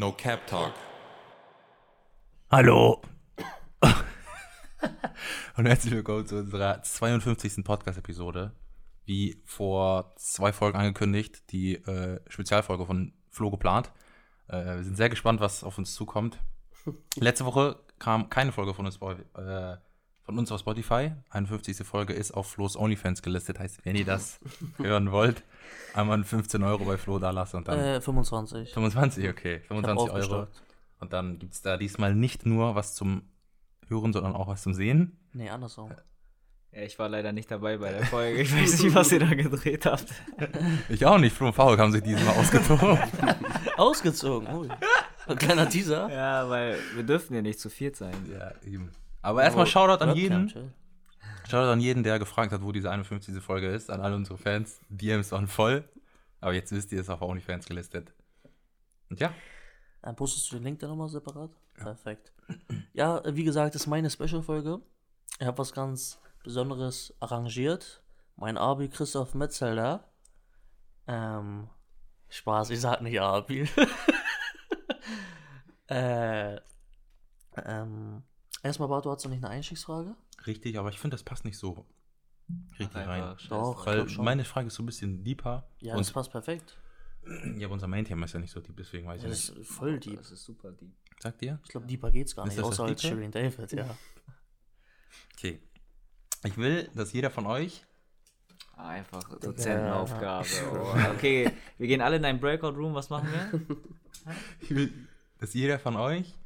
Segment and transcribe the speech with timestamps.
[0.00, 0.74] No Cap Talk.
[2.52, 3.02] Hallo.
[5.56, 7.64] Und herzlich willkommen zu unserer 52.
[7.64, 8.52] Podcast-Episode.
[9.06, 13.90] Wie vor zwei Folgen angekündigt, die äh, Spezialfolge von Flo geplant.
[14.46, 16.38] Äh, wir sind sehr gespannt, was auf uns zukommt.
[17.16, 19.78] Letzte Woche kam keine Folge von uns, bei, äh,
[20.28, 21.12] von uns auf Spotify.
[21.30, 21.86] 51.
[21.86, 23.58] Folge ist auf Flo's OnlyFans gelistet.
[23.58, 24.38] Heißt, wenn ihr das
[24.76, 25.42] hören wollt,
[25.94, 27.78] einmal 15 Euro bei Flo da lassen und dann.
[27.78, 28.74] Äh, 25.
[28.74, 29.62] 25, okay.
[29.64, 30.46] Ich hab 25 Euro.
[31.00, 33.22] Und dann gibt es da diesmal nicht nur was zum
[33.86, 35.16] Hören, sondern auch was zum Sehen.
[35.32, 35.92] Nee, andersrum.
[36.72, 38.42] Ja, ich war leider nicht dabei bei der Folge.
[38.42, 40.12] Ich weiß nicht, was ihr da gedreht habt.
[40.90, 41.34] Ich auch nicht.
[41.34, 43.00] Flo und Faul haben sich diesmal ausgetobt.
[43.78, 44.54] Ausgezogen.
[44.54, 44.68] Ui.
[45.26, 46.10] Ein kleiner Teaser.
[46.10, 48.12] Ja, weil wir dürfen ja nicht zu viert sein.
[48.30, 48.90] ja, eben.
[49.22, 50.48] Aber erstmal Shoutout an jeden.
[51.48, 53.42] Shoutout an jeden, der gefragt hat, wo diese 51.
[53.42, 53.90] Folge ist.
[53.90, 54.80] An alle unsere Fans.
[54.88, 55.84] DMs waren voll.
[56.40, 58.12] Aber jetzt wisst ihr, es ist auf OnlyFans gelistet.
[59.10, 59.32] Und ja,
[60.02, 61.50] Dann postest du den Link dann nochmal separat?
[61.74, 62.32] Perfekt.
[62.92, 64.80] Ja, wie gesagt, das ist meine Special-Folge.
[65.40, 68.02] Ich habe was ganz Besonderes arrangiert.
[68.36, 70.04] Mein Abi Christoph Metzelder.
[71.06, 71.68] Ähm,
[72.28, 73.62] Spaß, ich sag nicht Abi.
[75.88, 76.56] äh,
[77.56, 78.22] ähm,
[78.62, 80.14] erstmal, Bartu, hast du nicht eine Einstiegsfrage?
[80.46, 80.78] richtig.
[80.78, 81.86] Aber ich finde, das passt nicht so
[82.78, 83.36] richtig Einfach rein.
[83.48, 83.86] Doch.
[83.86, 85.68] Weil meine Frage ist so ein bisschen deeper.
[85.80, 86.78] Ja, das und passt perfekt.
[87.56, 89.58] ja, aber unser Main-Thema ist ja nicht so deep, deswegen weiß ich Das nicht.
[89.60, 90.16] ist voll deep.
[90.16, 90.94] Das ist super deep.
[91.20, 91.58] Sagt ihr?
[91.64, 93.02] Ich glaube, deeper geht's gar Ist nicht, das das außer als?
[93.02, 93.96] Shirin David, ja.
[95.36, 95.60] Okay.
[96.44, 97.84] Ich will, dass jeder von euch
[98.76, 100.46] Ah, Einfach Dozentenaufgabe.
[100.72, 102.94] Oh, okay, wir gehen alle in ein Breakout-Room.
[102.94, 103.60] Was machen wir?
[104.60, 104.92] Ich will,
[105.38, 106.36] dass jeder von euch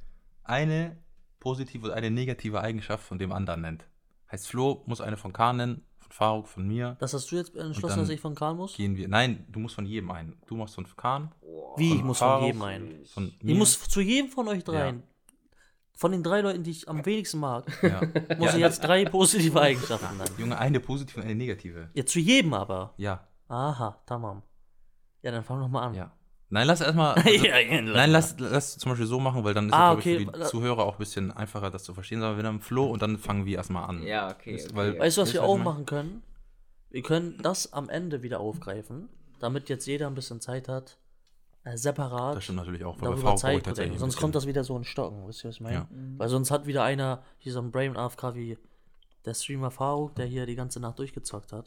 [0.43, 0.97] eine
[1.43, 3.85] positive und eine negative Eigenschaft von dem anderen nennt.
[4.31, 6.97] Heißt, Flo muss eine von Kahn nennen, von Faruk, von mir.
[7.01, 8.77] Das hast du jetzt entschlossen, dass ich von Karl muss?
[8.77, 9.09] Gehen wir.
[9.09, 10.41] Nein, du musst von jedem einen.
[10.47, 11.33] Du machst von Kahn,
[11.77, 13.05] Wie, ich von muss von Faruk, jedem einen?
[13.07, 13.53] von mir.
[13.53, 15.35] Ich muss zu jedem von euch dreien, Ja.
[15.95, 18.01] von den drei Leuten, die ich am wenigsten mag, ja.
[18.39, 20.31] muss ja, ich jetzt drei positive Eigenschaften nennen.
[20.39, 21.91] Junge, eine positive und eine negative.
[21.93, 22.95] Ja, zu jedem aber.
[22.97, 24.43] Ja, Aha, tamam.
[25.23, 25.95] Ja, dann fang doch mal an.
[25.95, 26.13] ja.
[26.53, 27.15] Nein, lass erstmal.
[27.17, 30.03] Also, Ja, ja, Nein, lass, lass zum Beispiel so machen, weil dann ist Ah, es,
[30.05, 30.17] glaube okay.
[30.25, 32.21] ich, für die Zuhörer auch ein bisschen einfacher, das zu verstehen.
[32.21, 34.03] Sondern wir haben Flo und dann fangen wir erstmal an.
[34.03, 34.55] Ja, okay.
[34.57, 34.77] Ist- okay.
[34.77, 35.65] weil- Weißt du, was wir auch meine?
[35.65, 36.23] machen können?
[36.91, 39.09] Wir können das am Ende wieder aufgreifen,
[39.41, 40.99] damit jetzt jeder ein bisschen Zeit hat,
[41.65, 43.01] äh, separat Das stimmt natürlich auch.
[43.01, 45.49] weil darüber Zeit ich tatsächlich Sonst bisschen- kommt das wieder so in Stocken, wisst ihr,
[45.49, 45.75] was ich meine?
[45.77, 45.89] Ja.
[46.19, 48.59] Weil sonst hat wieder einer, hier so ein Brain AFK wie
[49.25, 51.67] der Streamer Faruk, der hier die ganze Nacht durchgezockt hat.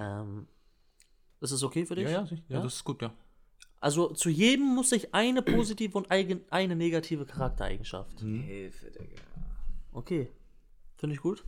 [0.00, 0.48] Ähm,
[1.40, 2.04] ist es okay für dich?
[2.06, 3.12] Ja, ja, sich- ja, das ist gut, ja.
[3.80, 8.22] Also zu jedem muss ich eine positive und eigen, eine negative Charaktereigenschaft.
[8.22, 8.42] Mhm.
[8.42, 9.22] Hilfe, Digga.
[9.92, 10.30] Okay.
[10.96, 11.44] Finde ich gut.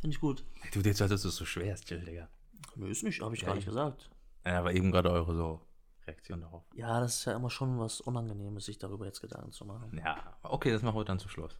[0.00, 0.42] Finde ich gut.
[0.72, 2.28] Du, jetzt dass du es so schwer ist, chill, Digga.
[2.76, 4.10] Nö, ist nicht, habe ich gar nicht gesagt.
[4.44, 5.60] Ja, aber eben gerade eure so
[6.06, 6.64] Reaktion darauf.
[6.74, 10.00] Ja, das ist ja immer schon was Unangenehmes, sich darüber jetzt Gedanken zu machen.
[10.02, 11.58] Ja, okay, das machen wir dann zum Schluss.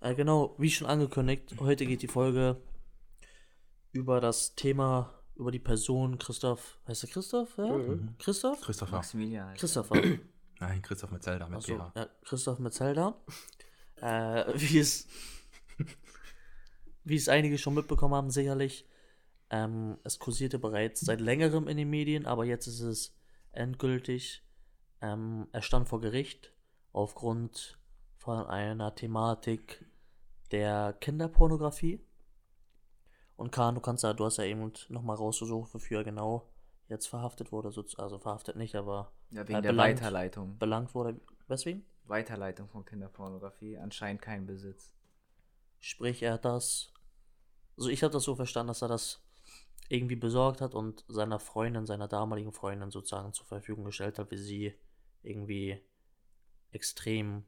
[0.00, 2.60] Äh, genau, wie schon angekündigt, heute geht die Folge
[3.92, 6.78] über das Thema, über die Person Christoph.
[6.86, 7.56] Heißt er Christoph?
[7.58, 7.78] Ja?
[8.18, 8.60] Christoph?
[8.60, 8.96] Christopher.
[8.96, 9.54] Maximilian.
[9.54, 10.02] Christopher.
[10.60, 13.20] Nein, Christoph mit Zelda, mit Achso, ja, Christoph Metzelder.
[13.96, 15.06] Äh, wie es,
[17.04, 18.86] wie es einige schon mitbekommen haben, sicherlich.
[19.50, 23.16] Ähm, es kursierte bereits seit längerem in den Medien, aber jetzt ist es
[23.52, 24.42] endgültig.
[25.00, 26.52] Ähm, er stand vor Gericht
[26.92, 27.78] aufgrund
[28.16, 29.84] von einer Thematik
[30.50, 32.05] der Kinderpornografie.
[33.36, 36.48] Und Kahn, du kannst ja, du hast ja eben nochmal rausgesucht, wofür er genau
[36.88, 37.70] jetzt verhaftet wurde.
[37.70, 40.58] so- Also verhaftet nicht, aber Ja, äh, wegen der belangt- Weiterleitung.
[40.58, 41.20] belangt wurde.
[41.48, 41.84] Weswegen?
[42.04, 43.76] Weiterleitung von Kinderpornografie.
[43.78, 44.94] Anscheinend kein Besitz.
[45.80, 46.92] Sprich, er hat das.
[47.76, 49.22] Also ich habe das so verstanden, dass er das
[49.88, 54.36] irgendwie besorgt hat und seiner Freundin, seiner damaligen Freundin sozusagen zur Verfügung gestellt hat, wie
[54.38, 54.74] sie
[55.22, 55.80] irgendwie
[56.72, 57.44] extrem.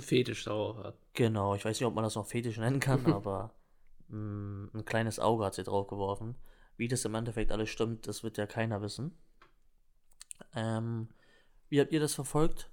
[0.00, 0.98] Fetisch darauf hat.
[1.14, 3.54] Genau, ich weiß nicht, ob man das noch fetisch nennen kann, aber
[4.08, 6.36] mh, ein kleines Auge hat sie drauf geworfen.
[6.76, 9.16] Wie das im Endeffekt alles stimmt, das wird ja keiner wissen.
[10.54, 11.08] Ähm,
[11.68, 12.70] wie habt ihr das verfolgt?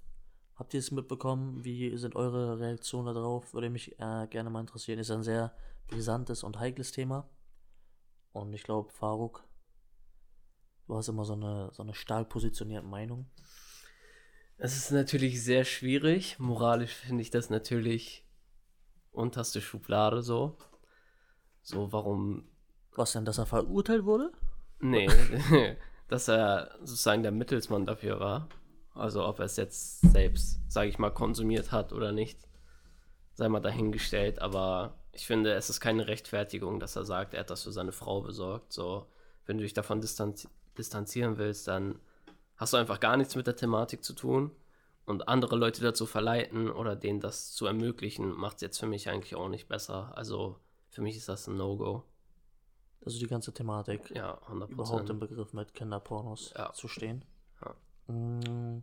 [0.55, 1.65] Habt ihr es mitbekommen?
[1.65, 3.53] Wie sind eure Reaktionen darauf?
[3.53, 4.99] Würde mich äh, gerne mal interessieren.
[4.99, 5.53] Ist ein sehr
[5.87, 7.29] brisantes und heikles Thema.
[8.31, 9.43] Und ich glaube, Faruk,
[10.87, 13.29] du hast immer so eine, so eine stark positionierte Meinung.
[14.57, 16.39] Es ist natürlich sehr schwierig.
[16.39, 18.25] Moralisch finde ich das natürlich
[19.11, 20.57] unterste Schublade so.
[21.65, 22.47] So, warum.
[22.93, 24.31] Was denn, dass er verurteilt wurde?
[24.79, 25.09] Nee,
[26.07, 28.47] dass er sozusagen der Mittelsmann dafür war.
[28.93, 32.39] Also, ob er es jetzt selbst, sage ich mal, konsumiert hat oder nicht,
[33.33, 34.41] sei mal dahingestellt.
[34.41, 37.91] Aber ich finde, es ist keine Rechtfertigung, dass er sagt, er hat das für seine
[37.91, 38.71] Frau besorgt.
[38.71, 39.07] So,
[39.45, 40.47] wenn du dich davon distanzi
[40.77, 41.99] distanzieren willst, dann
[42.57, 44.51] hast du einfach gar nichts mit der Thematik zu tun.
[45.05, 49.09] und andere Leute dazu verleiten oder denen das zu ermöglichen, macht es jetzt für mich
[49.09, 50.11] eigentlich auch nicht besser.
[50.15, 50.59] Also
[50.95, 52.03] für mich ist das ein No-Go.
[53.05, 54.09] Also die ganze Thematik.
[54.15, 56.71] Ja, 100 Überhaupt im Begriff mit Kinderpornos Ja.
[56.71, 57.25] zu stehen.
[57.61, 58.13] Ja.
[58.13, 58.81] Mm,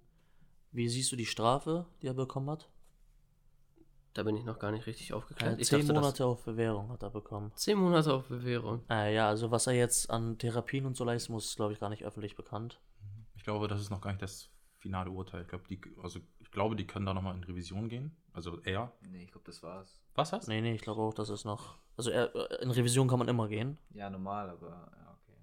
[0.73, 2.69] Wie siehst du die Strafe, die er bekommen hat?
[4.13, 5.59] Da bin ich noch gar nicht richtig aufgeklärt.
[5.59, 7.51] Äh, zehn dachte, Monate auf Bewährung hat er bekommen.
[7.55, 8.83] Zehn Monate auf Bewährung.
[8.91, 11.81] Äh, ja, also was er jetzt an Therapien und so leisten muss, ist glaube ich
[11.81, 12.79] gar nicht öffentlich bekannt.
[13.37, 15.43] Ich glaube, das ist noch gar nicht das finale Urteil.
[15.43, 16.21] Ich glaube, die, also
[16.53, 18.17] glaube, die können da nochmal in Revision gehen.
[18.33, 18.93] Also er.
[19.11, 20.01] Nee, ich glaube, das war's.
[20.15, 20.47] Was das?
[20.47, 21.77] Nee, nee, ich glaube auch, das ist noch.
[21.97, 23.79] Also er, äh, in Revision kann man immer gehen.
[23.91, 25.37] Ja, normal, aber ja, okay.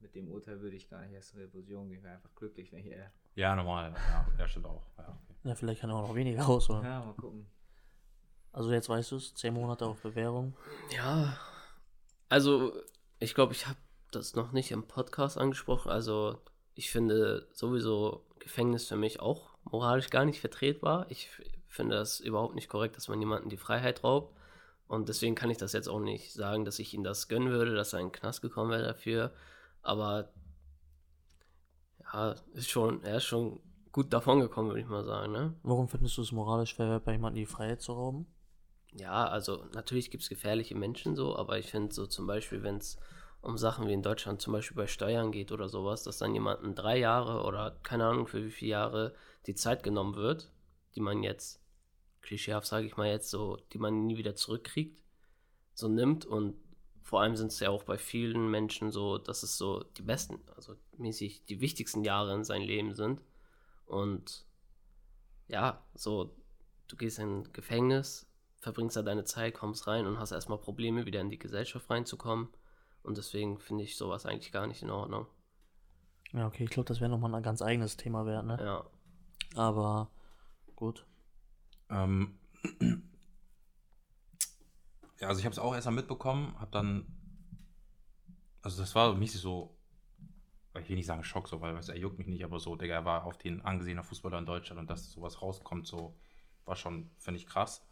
[0.00, 1.98] Mit dem Urteil würde ich gar nicht erst in Revision gehen.
[1.98, 3.10] Ich wäre einfach glücklich, wenn hier.
[3.34, 3.94] Ja, normal.
[3.94, 4.84] Ja, er stimmt auch.
[4.98, 5.34] Ja, okay.
[5.44, 6.82] Ja, vielleicht kann er auch noch weniger aus, oder?
[6.82, 7.46] Ja, mal gucken.
[8.52, 10.54] Also jetzt weißt du es, zehn Monate auf Bewährung.
[10.94, 11.38] Ja,
[12.28, 12.72] also
[13.18, 13.78] ich glaube, ich habe
[14.10, 15.90] das noch nicht im Podcast angesprochen.
[15.90, 16.38] Also
[16.74, 21.06] ich finde sowieso Gefängnis für mich auch moralisch gar nicht vertretbar.
[21.08, 21.28] Ich
[21.68, 24.36] finde das überhaupt nicht korrekt, dass man jemanden die Freiheit raubt.
[24.86, 27.74] Und deswegen kann ich das jetzt auch nicht sagen, dass ich ihm das gönnen würde,
[27.74, 29.32] dass er in den Knast gekommen wäre dafür.
[29.80, 30.28] Aber
[32.12, 33.60] ja, ist schon, er ist schon
[33.90, 35.54] gut davon gekommen, würde ich mal sagen, ne?
[35.62, 38.26] Warum findest du es moralisch verwertbar, jemanden die Freiheit zu rauben?
[38.94, 42.76] Ja, also natürlich gibt es gefährliche Menschen so, aber ich finde so zum Beispiel, wenn
[42.76, 42.98] es
[43.40, 46.74] um Sachen wie in Deutschland zum Beispiel bei Steuern geht oder sowas, dass dann jemandem
[46.74, 49.14] drei Jahre oder keine Ahnung für wie viele Jahre
[49.46, 50.52] die Zeit genommen wird,
[50.94, 51.60] die man jetzt,
[52.20, 54.96] klischeehaft sage ich mal jetzt so, die man nie wieder zurückkriegt,
[55.74, 56.54] so nimmt und
[57.02, 60.38] vor allem sind es ja auch bei vielen Menschen so, dass es so die besten,
[60.54, 63.20] also mäßig die wichtigsten Jahre in seinem Leben sind
[63.86, 64.46] und
[65.48, 66.36] ja, so
[66.92, 68.26] du gehst in ein Gefängnis,
[68.58, 72.48] verbringst da deine Zeit, kommst rein und hast erstmal Probleme, wieder in die Gesellschaft reinzukommen.
[73.02, 75.26] Und deswegen finde ich sowas eigentlich gar nicht in Ordnung.
[76.32, 78.58] Ja, okay, ich glaube, das wäre nochmal ein ganz eigenes Thema wert, ne?
[78.60, 78.84] Ja.
[79.56, 80.10] Aber
[80.76, 81.06] gut.
[81.90, 82.38] Ähm,
[85.20, 87.06] ja, also ich habe es auch erst mal mitbekommen, habe dann,
[88.62, 89.76] also das war mäßig so,
[90.80, 92.94] ich will nicht sagen Schock, so, weil weißt er juckt mich nicht, aber so, Digga,
[92.94, 96.16] er war auf den angesehener Fußballer in Deutschland und dass sowas rauskommt, so,
[96.64, 97.84] war schon, finde ich krass.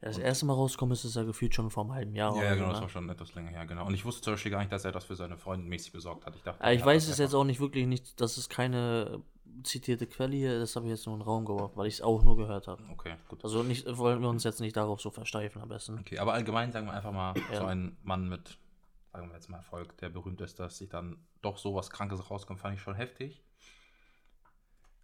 [0.00, 2.32] Das erste Mal rauskommen ist es ja gefühlt schon vor einem halben Jahr.
[2.32, 2.82] Ja, oder ja, so, genau, das ne?
[2.82, 3.84] war schon etwas länger her, genau.
[3.84, 6.24] Und ich wusste zum Beispiel gar nicht, dass er das für seine Freundin mäßig besorgt
[6.24, 6.36] hat.
[6.36, 9.22] Ich dachte, Ja, ich weiß es jetzt auch nicht wirklich nicht, das ist keine
[9.62, 12.00] zitierte Quelle hier, das habe ich jetzt nur in den Raum geworfen, weil ich es
[12.02, 12.82] auch nur gehört habe.
[12.92, 13.42] Okay, gut.
[13.44, 15.98] Also nicht, wollen wir uns jetzt nicht darauf so versteifen am besten.
[15.98, 17.60] Okay, aber allgemein sagen wir einfach mal, Ja.
[17.60, 18.58] so ein Mann mit,
[19.12, 22.60] sagen wir jetzt mal Erfolg, der berühmt ist, dass sich dann doch sowas Krankes rauskommt,
[22.60, 23.42] fand ich schon heftig.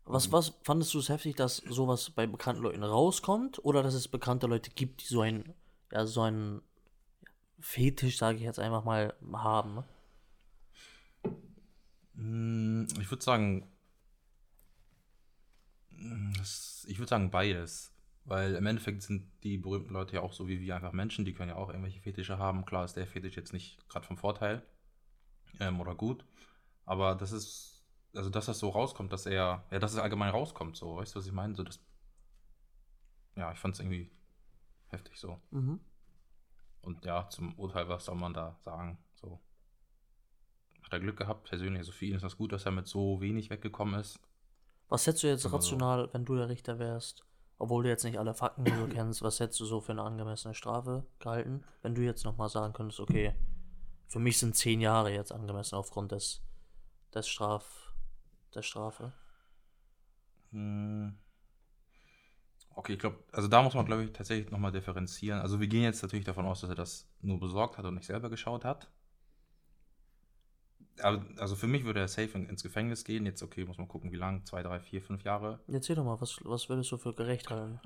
[0.06, 4.06] Was, was fandest du es heftig, dass sowas bei bekannten Leuten rauskommt oder dass es
[4.06, 5.54] bekannte Leute gibt, die so ein,
[5.90, 6.60] ja, so einen
[7.58, 9.82] Fetisch, sage ich jetzt einfach mal, haben?
[12.14, 13.66] Mm, Ich würde sagen,
[16.86, 17.94] ich würde sagen beides.
[18.26, 21.34] Weil im Endeffekt sind die berühmten Leute ja auch so wie wir einfach Menschen, die
[21.34, 22.64] können ja auch irgendwelche Fetische haben.
[22.64, 24.62] Klar ist der Fetisch jetzt nicht gerade vom Vorteil
[25.60, 26.24] ähm, oder gut.
[26.86, 30.76] Aber das ist, also dass das so rauskommt, dass er, ja, dass es allgemein rauskommt,
[30.76, 31.54] so, weißt du, was ich meine?
[31.54, 31.80] So das,
[33.36, 34.10] ja, ich fand es irgendwie
[34.88, 35.40] heftig so.
[35.50, 35.80] Mhm.
[36.80, 38.98] Und ja, zum Urteil, was soll man da sagen?
[39.14, 39.40] So.
[40.82, 41.80] Hat er Glück gehabt, persönlich.
[41.80, 44.18] Also für ihn ist das gut, dass er mit so wenig weggekommen ist.
[44.88, 47.24] Was hättest du jetzt Genau rational, wenn du der Richter wärst,
[47.58, 50.54] obwohl du jetzt nicht alle Fakten so kennst, was hättest du so für eine angemessene
[50.54, 53.34] Strafe gehalten, wenn du jetzt nochmal sagen könntest, okay,
[54.06, 56.42] für mich sind zehn Jahre jetzt angemessen aufgrund des,
[57.14, 57.94] des Straf,
[58.54, 59.12] der Strafe.
[60.50, 61.18] Hm.
[62.76, 65.40] Okay, ich glaube, also da muss man, glaube ich, tatsächlich nochmal differenzieren.
[65.40, 68.06] Also wir gehen jetzt natürlich davon aus, dass er das nur besorgt hat und nicht
[68.06, 68.90] selber geschaut hat.
[71.00, 73.26] Aber, also für mich würde er safe in, ins Gefängnis gehen.
[73.26, 75.60] Jetzt, okay, muss man gucken, wie lang, zwei, drei, vier, fünf Jahre.
[75.66, 77.80] Erzähl doch mal, was, was würdest du für gerecht halten?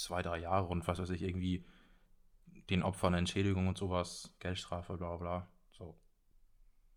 [0.00, 1.64] zwei, drei Jahre und was weiß ich, irgendwie
[2.70, 5.48] den Opfern Entschädigung und sowas, Geldstrafe, bla bla.
[5.72, 5.98] So.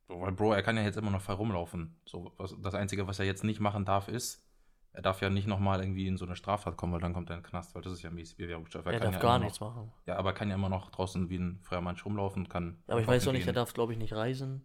[0.08, 0.22] so.
[0.22, 1.96] Weil Bro, er kann ja jetzt immer noch frei rumlaufen.
[2.06, 4.44] So, was, das Einzige, was er jetzt nicht machen darf, ist,
[4.94, 7.36] er darf ja nicht nochmal irgendwie in so eine Straftat kommen, weil dann kommt er
[7.36, 8.92] in den Knast, weil das ist ja mäßig Bewährungsstrafe.
[8.92, 9.92] Er kann darf ja gar nichts noch, machen.
[10.06, 12.78] Ja, aber er kann ja immer noch draußen wie ein freier Mensch rumlaufen, kann.
[12.88, 14.64] Ja, aber ich weiß auch nicht, er darf, glaube ich, nicht reisen.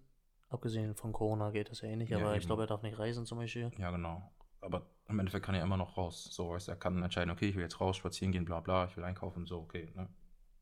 [0.51, 2.47] Abgesehen von Corona geht das ja eh nicht, Ja, aber ich eben.
[2.47, 3.71] glaube, er darf nicht reisen zum Beispiel.
[3.79, 4.31] Ja, genau.
[4.61, 6.25] Aber im Endeffekt kann er immer noch raus.
[6.31, 8.85] So, weißt, du, er kann entscheiden, okay, ich will jetzt raus, spazieren gehen, bla bla,
[8.85, 9.93] ich will einkaufen, so, okay.
[9.95, 10.09] Ne?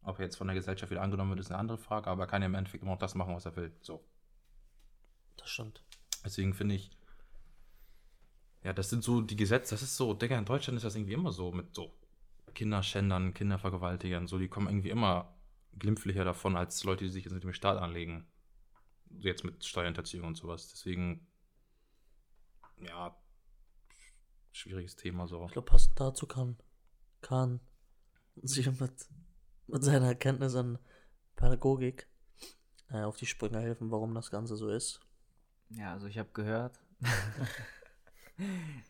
[0.03, 2.27] Ob er jetzt von der Gesellschaft wieder angenommen wird, ist eine andere Frage, aber er
[2.29, 3.73] kann ja im Endeffekt immer noch das machen, was er will.
[3.81, 4.05] So.
[5.37, 5.83] Das stimmt.
[6.25, 6.91] Deswegen finde ich,
[8.67, 11.13] ja, das sind so die Gesetze, das ist so, Digga, in Deutschland ist das irgendwie
[11.13, 11.95] immer so mit so
[12.53, 15.33] Kinderschändern, Kindervergewaltigern, so, die kommen irgendwie immer
[15.79, 18.27] glimpflicher davon, als Leute, die sich jetzt mit dem Staat anlegen.
[19.21, 20.69] Jetzt mit Steuerhinterziehung und sowas.
[20.71, 21.25] Deswegen,
[22.81, 23.17] ja,
[24.51, 25.45] schwieriges Thema so.
[25.45, 26.57] Ich glaube, passend dazu kann,
[27.21, 27.61] kann
[28.35, 29.07] sich mit,
[29.69, 30.81] mit seiner Erkenntnis an
[31.37, 32.09] Pädagogik
[32.89, 34.99] äh, auf die Sprünge helfen, warum das Ganze so ist.
[35.69, 36.81] Ja, also ich habe gehört,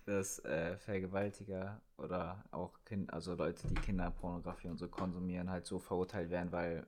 [0.05, 5.79] dass äh, Vergewaltiger oder auch kind, also Leute, die Kinderpornografie und so konsumieren, halt so
[5.79, 6.87] verurteilt werden, weil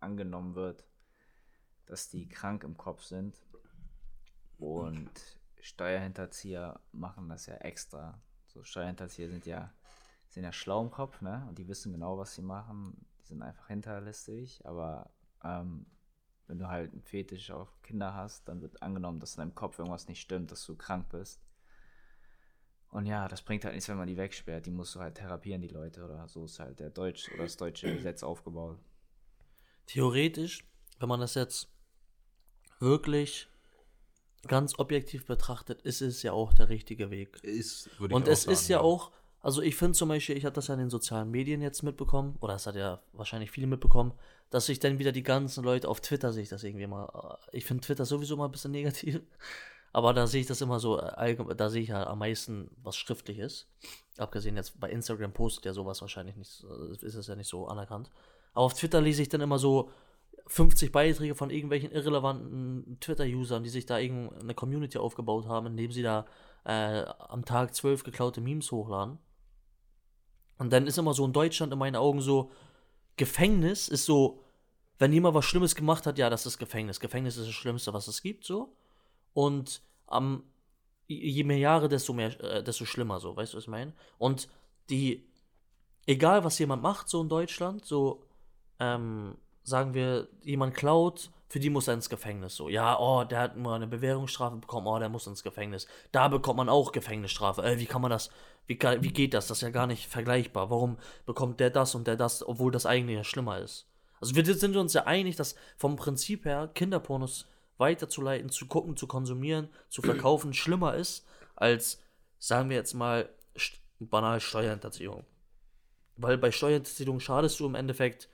[0.00, 0.86] angenommen wird,
[1.86, 3.36] dass die krank im Kopf sind.
[4.58, 5.10] Und
[5.60, 8.20] Steuerhinterzieher machen das ja extra.
[8.46, 9.72] So Steuerhinterzieher sind ja,
[10.28, 11.44] sind ja schlau im Kopf, ne?
[11.48, 13.06] Und die wissen genau, was sie machen.
[13.20, 15.10] Die sind einfach hinterlistig, aber
[15.44, 15.86] ähm,
[16.46, 19.78] wenn du halt einen Fetisch auf Kinder hast, dann wird angenommen, dass in deinem Kopf
[19.78, 21.40] irgendwas nicht stimmt, dass du krank bist.
[22.90, 24.66] Und ja, das bringt halt nichts, wenn man die wegsperrt.
[24.66, 27.56] Die musst du halt therapieren, die Leute, oder so ist halt der Deutsch oder das
[27.56, 28.78] deutsche Gesetz aufgebaut.
[29.86, 30.64] Theoretisch,
[30.98, 31.68] wenn man das jetzt
[32.80, 33.48] wirklich
[34.46, 37.38] ganz objektiv betrachtet, ist es ja auch der richtige Weg.
[37.42, 40.36] Ist, würde ich Und auch es ist sagen, ja auch, also ich finde zum Beispiel,
[40.36, 43.50] ich habe das ja in den sozialen Medien jetzt mitbekommen, oder es hat ja wahrscheinlich
[43.50, 44.12] viele mitbekommen,
[44.50, 47.38] dass sich dann wieder die ganzen Leute auf Twitter sehe ich das irgendwie mal.
[47.52, 49.20] äh, Ich finde Twitter sowieso mal ein bisschen negativ.
[49.92, 52.96] Aber da sehe ich das immer so, äh, da sehe ich ja am meisten was
[52.96, 53.68] Schriftliches.
[54.18, 57.66] Abgesehen jetzt bei Instagram postet ja sowas wahrscheinlich nicht, äh, ist es ja nicht so
[57.66, 58.10] anerkannt.
[58.52, 59.90] Aber auf Twitter lese ich dann immer so
[60.46, 66.02] 50 Beiträge von irgendwelchen irrelevanten Twitter-Usern, die sich da irgendeine Community aufgebaut haben, indem sie
[66.02, 66.26] da
[66.64, 69.18] äh, am Tag zwölf geklaute Memes hochladen.
[70.58, 72.50] Und dann ist immer so in Deutschland in meinen Augen so,
[73.16, 74.42] Gefängnis ist so,
[74.98, 77.00] wenn jemand was Schlimmes gemacht hat, ja, das ist Gefängnis.
[77.00, 78.76] Gefängnis ist das Schlimmste, was es gibt, so.
[79.32, 80.44] Und am,
[81.06, 83.92] je mehr Jahre, desto mehr, äh, desto schlimmer, so, weißt du, was ich meine?
[84.18, 84.48] Und
[84.90, 85.28] die,
[86.06, 88.24] egal was jemand macht, so in Deutschland, so,
[88.78, 92.68] ähm, sagen wir, jemand klaut, für die muss er ins Gefängnis, so.
[92.68, 95.88] Ja, oh, der hat nur eine Bewährungsstrafe bekommen, oh, der muss ins Gefängnis.
[96.12, 97.62] Da bekommt man auch Gefängnisstrafe.
[97.62, 98.30] Äh, wie kann man das,
[98.66, 99.48] wie, wie geht das?
[99.48, 100.70] Das ist ja gar nicht vergleichbar.
[100.70, 100.96] Warum
[101.26, 103.88] bekommt der das und der das, obwohl das eigentlich ja schlimmer ist?
[104.20, 107.46] Also wir sind uns ja einig, dass vom Prinzip her Kinderpornos
[107.80, 112.00] weiterzuleiten, zu gucken, zu konsumieren, zu verkaufen schlimmer ist als,
[112.38, 115.24] sagen wir jetzt mal, st- banal Steuerhinterziehung.
[116.16, 118.28] Weil bei Steuerhinterziehung schadest du im Endeffekt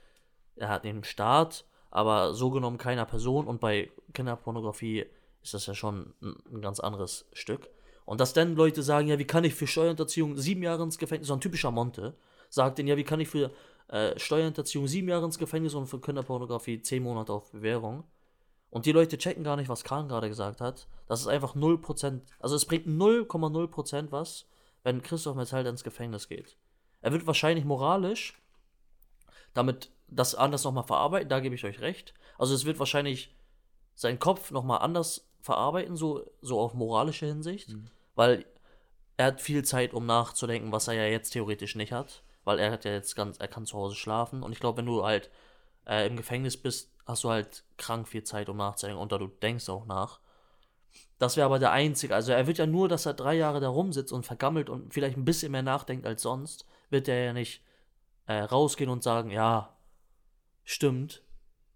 [0.55, 5.05] ja, dem Staat, aber so genommen keiner Person und bei Kinderpornografie
[5.41, 7.69] ist das ja schon ein, ganz anderes Stück.
[8.05, 11.27] Und dass dann Leute sagen, ja, wie kann ich für Steuerhinterziehung sieben Jahre ins Gefängnis,
[11.27, 12.15] so ein typischer Monte,
[12.49, 13.51] sagt denen, ja, wie kann ich für
[13.89, 18.03] äh, Steuerhinterziehung sieben Jahre ins Gefängnis und für Kinderpornografie zehn Monate auf Bewährung.
[18.77, 20.87] Und die Leute checken gar nicht, was Kahn gerade gesagt hat.
[21.07, 24.45] Das ist einfach 0%, also es bringt 0,0% was,
[24.83, 26.57] wenn Christoph Metall ins Gefängnis geht.
[27.01, 28.35] Er wird wahrscheinlich moralisch
[29.57, 32.13] damit das anders nochmal verarbeiten, da gebe ich euch recht.
[32.37, 33.35] Also es wird wahrscheinlich
[33.95, 37.75] seinen Kopf nochmal anders verarbeiten, so, so auf moralische Hinsicht,
[38.15, 38.45] weil
[39.17, 42.71] er hat viel Zeit, um nachzudenken, was er ja jetzt theoretisch nicht hat, weil er
[42.71, 45.31] hat ja jetzt ganz, er kann zu Hause schlafen und ich glaube, wenn du halt
[45.87, 49.27] äh, im Gefängnis bist, hast du halt krank viel Zeit, um nachzudenken und da du
[49.27, 50.19] denkst auch nach.
[51.17, 53.69] Das wäre aber der einzige, also er wird ja nur, dass er drei Jahre da
[53.69, 57.63] rumsitzt und vergammelt und vielleicht ein bisschen mehr nachdenkt als sonst, wird er ja nicht
[58.25, 59.75] äh, rausgehen und sagen, ja,
[60.63, 61.23] stimmt,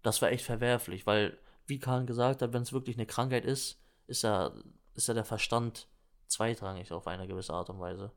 [0.02, 3.80] das war echt verwerflich, weil, wie Kahn gesagt hat, wenn es wirklich eine Krankheit ist,
[4.06, 4.52] ist ja,
[4.94, 5.88] ist ja der Verstand
[6.26, 8.12] zweitrangig auf eine gewisse Art und Weise.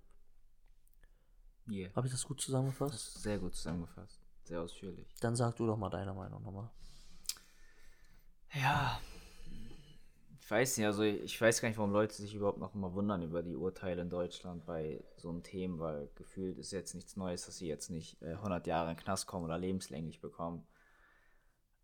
[1.68, 1.90] Yeah.
[1.96, 2.94] Habe ich das gut zusammengefasst?
[2.94, 4.20] Das sehr gut zusammengefasst.
[4.44, 5.08] Sehr ausführlich.
[5.22, 6.70] Dann sag du doch mal deine Meinung nochmal.
[8.62, 9.00] Ja.
[10.40, 13.24] Ich weiß nicht, also ich weiß gar nicht, warum Leute sich überhaupt noch immer wundern
[13.24, 17.48] über die Urteile in Deutschland bei so einem Themen, weil gefühlt ist jetzt nichts Neues,
[17.48, 20.68] dass sie jetzt nicht äh, 100 Jahre in den Knast kommen oder lebenslänglich bekommen.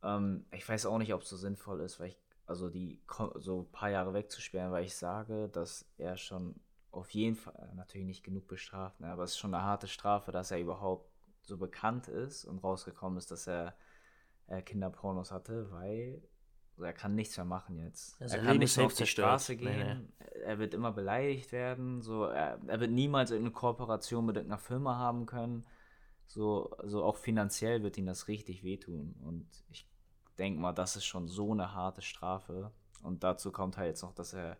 [0.03, 3.01] Ähm, ich weiß auch nicht, ob es so sinnvoll ist, weil ich, also die
[3.35, 6.55] so ein paar Jahre wegzusperren, weil ich sage, dass er schon
[6.91, 9.87] auf jeden Fall, äh, natürlich nicht genug bestraft, ne, aber es ist schon eine harte
[9.87, 11.09] Strafe, dass er überhaupt
[11.41, 13.75] so bekannt ist und rausgekommen ist, dass er
[14.45, 16.21] äh, Kinderpornos hatte, weil
[16.71, 18.19] also er kann nichts mehr machen jetzt.
[18.19, 19.05] Ja, er kann nicht mehr auf die.
[19.05, 20.13] Straße Nee, gehen.
[20.43, 22.01] Er wird immer beleidigt werden.
[22.01, 25.65] So, er, er wird niemals irgendeine Kooperation mit irgendeiner Firma haben können.
[26.25, 29.15] So, also auch finanziell wird ihm das richtig wehtun.
[29.23, 29.87] Und ich
[30.37, 32.71] denke mal, das ist schon so eine harte Strafe.
[33.03, 34.57] Und dazu kommt halt jetzt noch, dass er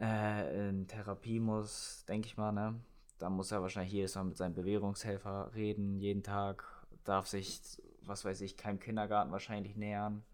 [0.00, 2.80] äh, in Therapie muss, denke ich mal, ne?
[3.18, 6.64] Da muss er wahrscheinlich jedes Mal mit seinem Bewährungshelfer reden, jeden Tag.
[7.04, 7.60] Darf sich,
[8.02, 10.24] was weiß ich, keinem Kindergarten wahrscheinlich nähern.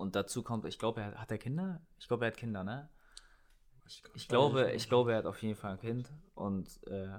[0.00, 1.80] Und dazu kommt, ich glaube, er hat er Kinder?
[1.98, 2.88] Ich glaube, er hat Kinder, ne?
[4.14, 6.10] Ich glaube, ich glaube, er hat auf jeden Fall ein Kind.
[6.34, 7.18] Und äh,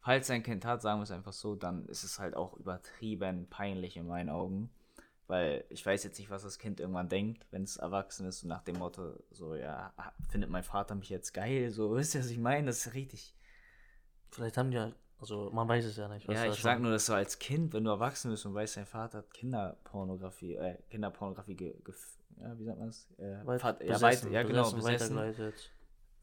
[0.00, 2.54] falls er ein Kind hat, sagen wir es einfach so, dann ist es halt auch
[2.54, 4.70] übertrieben peinlich in meinen Augen.
[5.26, 8.48] Weil ich weiß jetzt nicht, was das Kind irgendwann denkt, wenn es erwachsen ist und
[8.48, 9.92] nach dem Motto, so, ja,
[10.28, 11.70] findet mein Vater mich jetzt geil?
[11.70, 12.66] So, wisst ihr, was ich meine?
[12.66, 13.34] Das ist richtig.
[14.30, 16.26] Vielleicht haben die ja, also man weiß es ja nicht.
[16.26, 18.76] was Ja, ich sag nur, dass du als Kind, wenn du erwachsen bist und weißt,
[18.76, 23.08] dein Vater hat Kinderpornografie, äh, Kinderpornografie, ge, gef- ja, wie sagt man das?
[23.18, 25.52] Äh, weit Vat- ja, besessen, weit, ja, genau, besessen, besessen.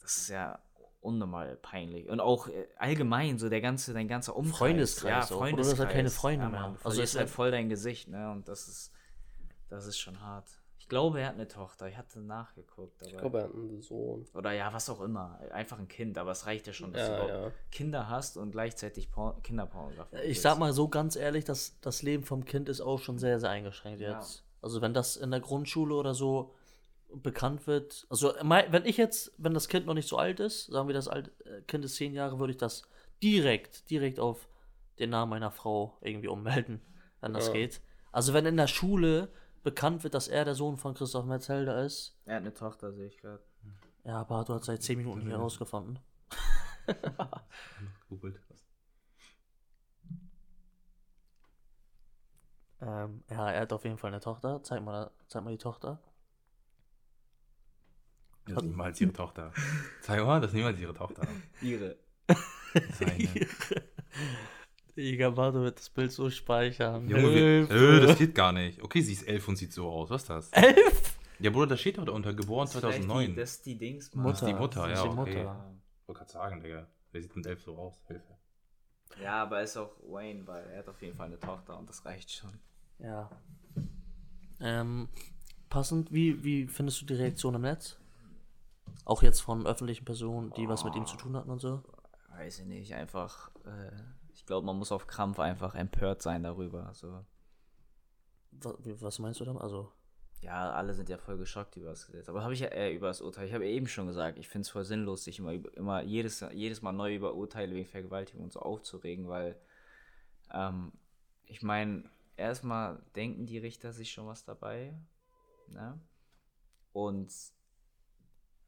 [0.02, 0.60] Das ist ja
[1.02, 2.10] unnormal peinlich.
[2.10, 4.58] Und auch äh, allgemein, so der ganze, dein ganzer Umkreis.
[4.58, 5.42] Freundeskreis ja, auch.
[5.42, 5.80] Oder du hast Freundeskreis.
[5.80, 6.60] halt keine Freunde ja, mehr.
[6.62, 8.32] Du Also verlierst es- halt voll dein Gesicht, ne?
[8.32, 8.92] Und das ist,
[9.70, 10.48] das ist schon hart.
[10.80, 11.88] Ich glaube, er hat eine Tochter.
[11.88, 13.02] Ich hatte nachgeguckt.
[13.06, 14.26] Ich glaube, er hat einen Sohn.
[14.34, 15.40] oder ja, was auch immer.
[15.52, 17.52] Einfach ein Kind, aber es reicht ja schon, dass du Ja, überhaupt ja.
[17.72, 20.16] Kinder hast und gleichzeitig Por Kinderpornografie.
[20.16, 20.42] Ich besitzt.
[20.42, 23.52] sag mal so ganz ehrlich, dass das Leben vom Kind ist auch schon sehr, sehr
[23.52, 24.44] eingeschränkt jetzt.
[24.62, 26.54] Also wenn das in der Grundschule oder so
[27.14, 30.88] bekannt wird, also wenn ich jetzt, wenn das Kind noch nicht so alt ist, sagen
[30.88, 32.84] wir das alt, äh, Kind ist zehn Jahre, würde ich das
[33.24, 34.48] direkt, direkt auf
[35.00, 36.82] den Namen meiner Frau irgendwie ummelden,
[37.22, 37.54] wenn das Ja.
[37.54, 37.82] geht.
[38.12, 39.30] Also wenn in der Schule
[39.64, 43.08] bekannt wird, dass er der Sohn von Christoph Metzelder ist, Er hat eine Tochter, sehe
[43.08, 43.42] ich gerade.
[44.04, 46.00] ja, aber du hast seit zehn Minuten hier herausgefunden.
[48.10, 48.40] Googelt.
[52.82, 54.62] Ähm, ja, er hat auf jeden Fall eine Tochter.
[54.64, 56.00] Zeig mal, zeig mal die Tochter.
[58.46, 59.52] Das ist niemals ihre Tochter.
[60.02, 61.28] Zeig mal, das ist niemals ihre Tochter.
[61.62, 61.98] Ihre.
[62.94, 63.28] Seine.
[64.96, 67.08] Digga, warte, wird das Bild so speichern.
[67.08, 67.74] Junge, wir, Hilfe.
[67.74, 68.82] äh, das geht gar nicht.
[68.82, 70.10] Okay, sie ist elf und sieht so aus.
[70.10, 70.50] Was ist das?
[70.52, 71.20] Elf?
[71.40, 73.28] Ja, Bruder, da steht doch da unter, geboren Das ist vielleicht 2009.
[73.30, 74.24] Die, das ist die Dings, Mann.
[74.26, 74.34] Mutter.
[74.34, 75.44] Das ist die Mutter, Das ja, ist die okay.
[75.44, 75.74] Mutter.
[76.02, 76.88] Ich wollte gerade sagen, Digga.
[77.12, 78.04] Wer sieht mit elf so aus?
[78.08, 78.36] Hilfe.
[79.22, 81.90] Ja, aber er ist auch Wayne, weil er hat auf jeden Fall eine Tochter und
[81.90, 82.60] das reicht schon.
[83.00, 83.30] Ja.
[84.60, 85.10] Ähm,
[85.70, 87.98] passend, wie, wie findest du die Reaktion im Netz?
[89.06, 91.84] Auch jetzt von öffentlichen Personen, die was mit ihm zu tun hatten und so?
[92.30, 93.92] Weiß ich nicht, einfach, äh,
[94.34, 96.92] ich glaube, man muss auf Krampf einfach empört sein darüber.
[96.94, 97.26] So.
[98.52, 99.62] Was, was meinst du damit?
[99.62, 99.92] Also,
[100.42, 102.30] Ja, alle sind ja voll geschockt über das Gesetz.
[102.30, 103.48] Aber habe ich ja eher über das Urteil.
[103.48, 106.46] Ich habe ja eben schon gesagt, ich finde es voll sinnlos, sich immer, immer jedes,
[106.54, 109.60] jedes Mal neu über Urteile wegen Vergewaltigung und so aufzuregen, weil
[110.54, 110.94] ähm,
[111.46, 114.98] ich meine, erstmal denken die Richter sich schon was dabei.
[115.68, 116.00] Ne?
[116.94, 117.34] Und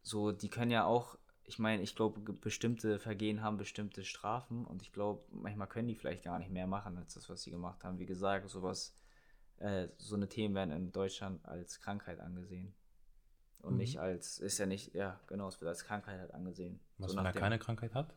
[0.02, 4.82] so, die können ja auch, ich meine, ich glaube, bestimmte Vergehen haben bestimmte Strafen und
[4.82, 7.84] ich glaube, manchmal können die vielleicht gar nicht mehr machen als das, was sie gemacht
[7.84, 8.00] haben.
[8.00, 8.96] Wie gesagt, sowas
[9.62, 12.74] äh, so eine Themen werden in Deutschland als Krankheit angesehen.
[13.60, 13.78] Und Mhm.
[13.78, 16.80] nicht als, ist ja nicht, ja, genau, es wird als Krankheit halt angesehen.
[16.97, 18.15] Was, so er dem- keine Krankheit hat?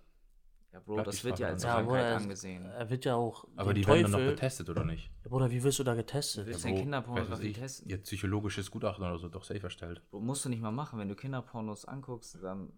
[0.72, 2.64] Ja, Bro, bleibt das wird ja als ja, Krankheit Bruder, angesehen.
[2.64, 3.46] er wird ja auch.
[3.54, 5.08] Aber die werden dann noch Teufel- getestet, oder nicht?
[5.22, 6.46] Ja, Bruder, wie wirst du da getestet?
[6.46, 7.88] Willst Ja, du Bro, Kinderpornografie testen?
[7.90, 10.02] Ihr psychologisches Gutachten oder so doch safe erstellt.
[10.10, 12.72] Bro, musst du nicht mal machen, wenn du Kinderpornos anguckst, dann,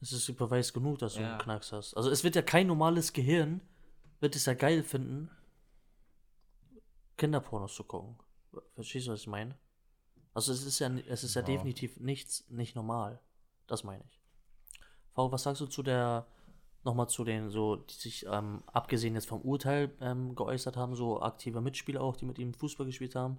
[0.00, 1.30] Es ist Beweis genug, dass du Ja.
[1.30, 1.96] einen Knacks hast.
[1.96, 3.60] Also es wird ja kein normales Gehirn,
[4.20, 5.30] wird es ja geil finden,
[7.18, 8.16] Kinderpornos zu gucken.
[8.74, 9.54] Verstehst du, was ich meine?
[10.32, 11.46] Also es ist ja, es ist ja, Ja.
[11.46, 13.20] definitiv nichts, nicht normal.
[13.66, 14.20] Das meine ich.
[15.12, 16.26] V, was sagst du zu der,
[16.84, 21.20] nochmal zu den, so, die sich, ähm, abgesehen jetzt vom Urteil ähm, geäußert haben, so
[21.20, 23.38] aktive Mitspieler auch, die mit ihm Fußball gespielt haben?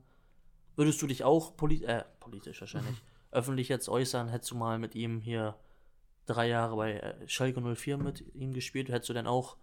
[0.76, 4.28] Würdest du dich auch poli äh, politisch wahrscheinlich öffentlich jetzt äußern?
[4.28, 5.56] Hättest du mal mit ihm hier
[6.26, 8.90] drei Jahre bei äh, Schalke 04 mit ihm gespielt?
[8.90, 9.56] Hättest du denn auch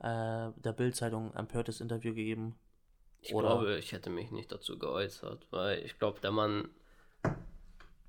[0.00, 2.56] äh, der Bild-Zeitung ein empörtes Interview gegeben?
[3.26, 6.68] Ich Oder- glaube, ich hätte mich nicht dazu geäußert, weil ich glaube, der Mann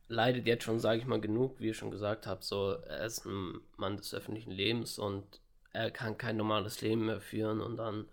[0.09, 2.43] leidet jetzt schon, sage ich mal, genug, wie ihr schon gesagt habt.
[2.43, 5.23] So, er ist ein Mann des öffentlichen Lebens und
[5.71, 8.07] er kann kein normales Leben mehr führen und dann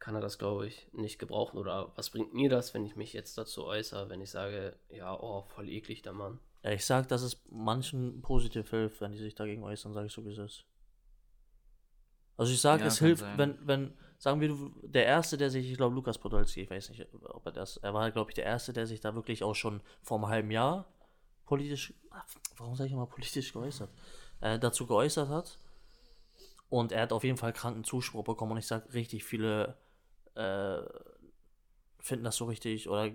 [0.00, 1.56] kann er das, glaube ich, nicht gebrauchen.
[1.58, 5.18] Oder was bringt mir das, wenn ich mich jetzt dazu äußere, wenn ich sage, ja,
[5.18, 6.40] oh, voll eklig der Mann.
[6.62, 10.12] Ja, ich sag, dass es manchen positiv hilft, wenn die sich dagegen äußern, sage ich
[10.12, 10.64] so, wie es ist.
[12.36, 13.38] Also ich sag, Ja, es hilft, sein.
[13.38, 17.08] wenn, wenn, sagen wir, der Erste, der sich, ich glaube, Lukas Podolski, ich weiß nicht,
[17.24, 19.80] ob er das, er war, glaube ich, der Erste, der sich da wirklich auch schon
[20.00, 20.86] vor einem halben Jahr
[21.44, 21.92] politisch,
[22.56, 23.90] warum sage ich immer politisch geäußert,
[24.40, 25.58] äh, dazu geäußert hat.
[26.68, 29.76] Und er hat auf jeden Fall kranken Zuspruch bekommen und ich sag, richtig viele
[30.36, 30.78] äh,
[31.98, 33.10] finden das so richtig oder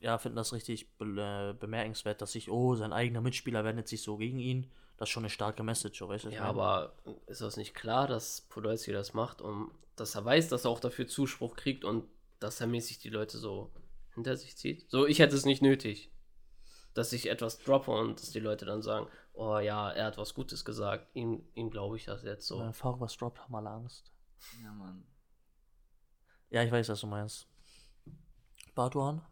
[0.00, 4.00] ja, finden das richtig be äh, bemerkenswert, dass sich, oh, sein eigener Mitspieler wendet sich
[4.00, 4.70] so gegen ihn.
[4.96, 6.28] Das ist schon eine starke Message, so, weißt du?
[6.30, 6.48] Ja, meine?
[6.50, 10.70] aber ist das nicht klar, dass Podolski das macht, um dass er weiß, dass er
[10.70, 12.04] auch dafür Zuspruch kriegt und
[12.38, 13.72] dass er mäßig die Leute so
[14.14, 14.88] hinter sich zieht?
[14.90, 16.12] So, ich hätte es nicht nötig,
[16.94, 20.34] dass ich etwas droppe und dass die Leute dann sagen, oh ja, er hat was
[20.34, 22.60] Gutes gesagt, ihm, ihm glaube ich das jetzt so.
[22.60, 24.12] Wenn Fahrer was droppt, haben alle Angst.
[24.62, 25.04] ja, Mann.
[26.50, 27.48] Ja, ich weiß, was du meinst.
[28.74, 29.22] Bartuan?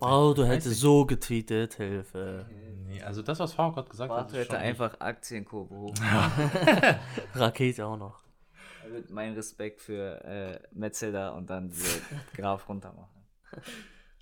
[0.00, 2.46] Wow, du hättest so getweetet, Hilfe.
[2.86, 5.94] Nee, also das, was Faruk gerade gesagt hat, Bartu hätte einfach Aktienkurve hoch.
[7.34, 8.24] Rakete auch noch.
[8.90, 12.00] Mit Mein Respekt für äh, Metzelder und dann diese
[12.34, 13.26] Graf runter machen.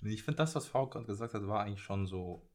[0.01, 2.45] Nee, ich finde, das, was Frau gerade gesagt hat, war eigentlich schon so.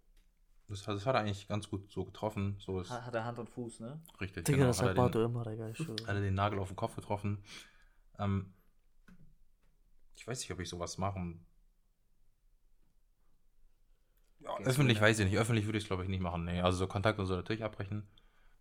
[0.68, 2.56] Das, hat- das hat er eigentlich ganz gut so getroffen.
[2.58, 4.02] So ist Hat er Hand und Fuß, ne?
[4.20, 4.44] richtig.
[4.44, 4.68] Digga, genau.
[4.68, 5.66] das Hat den, immer, Digga.
[6.06, 7.42] Hat er den Nagel auf den Kopf getroffen.
[8.18, 8.54] Ähm,
[10.16, 11.46] ich weiß nicht, ob ich sowas machen.
[14.40, 15.38] Ja, Gehst öffentlich weiß ich nicht.
[15.38, 16.44] Öffentlich würde ich es, glaube ich, nicht machen.
[16.44, 18.06] Nee, also so Kontakt und so natürlich abbrechen.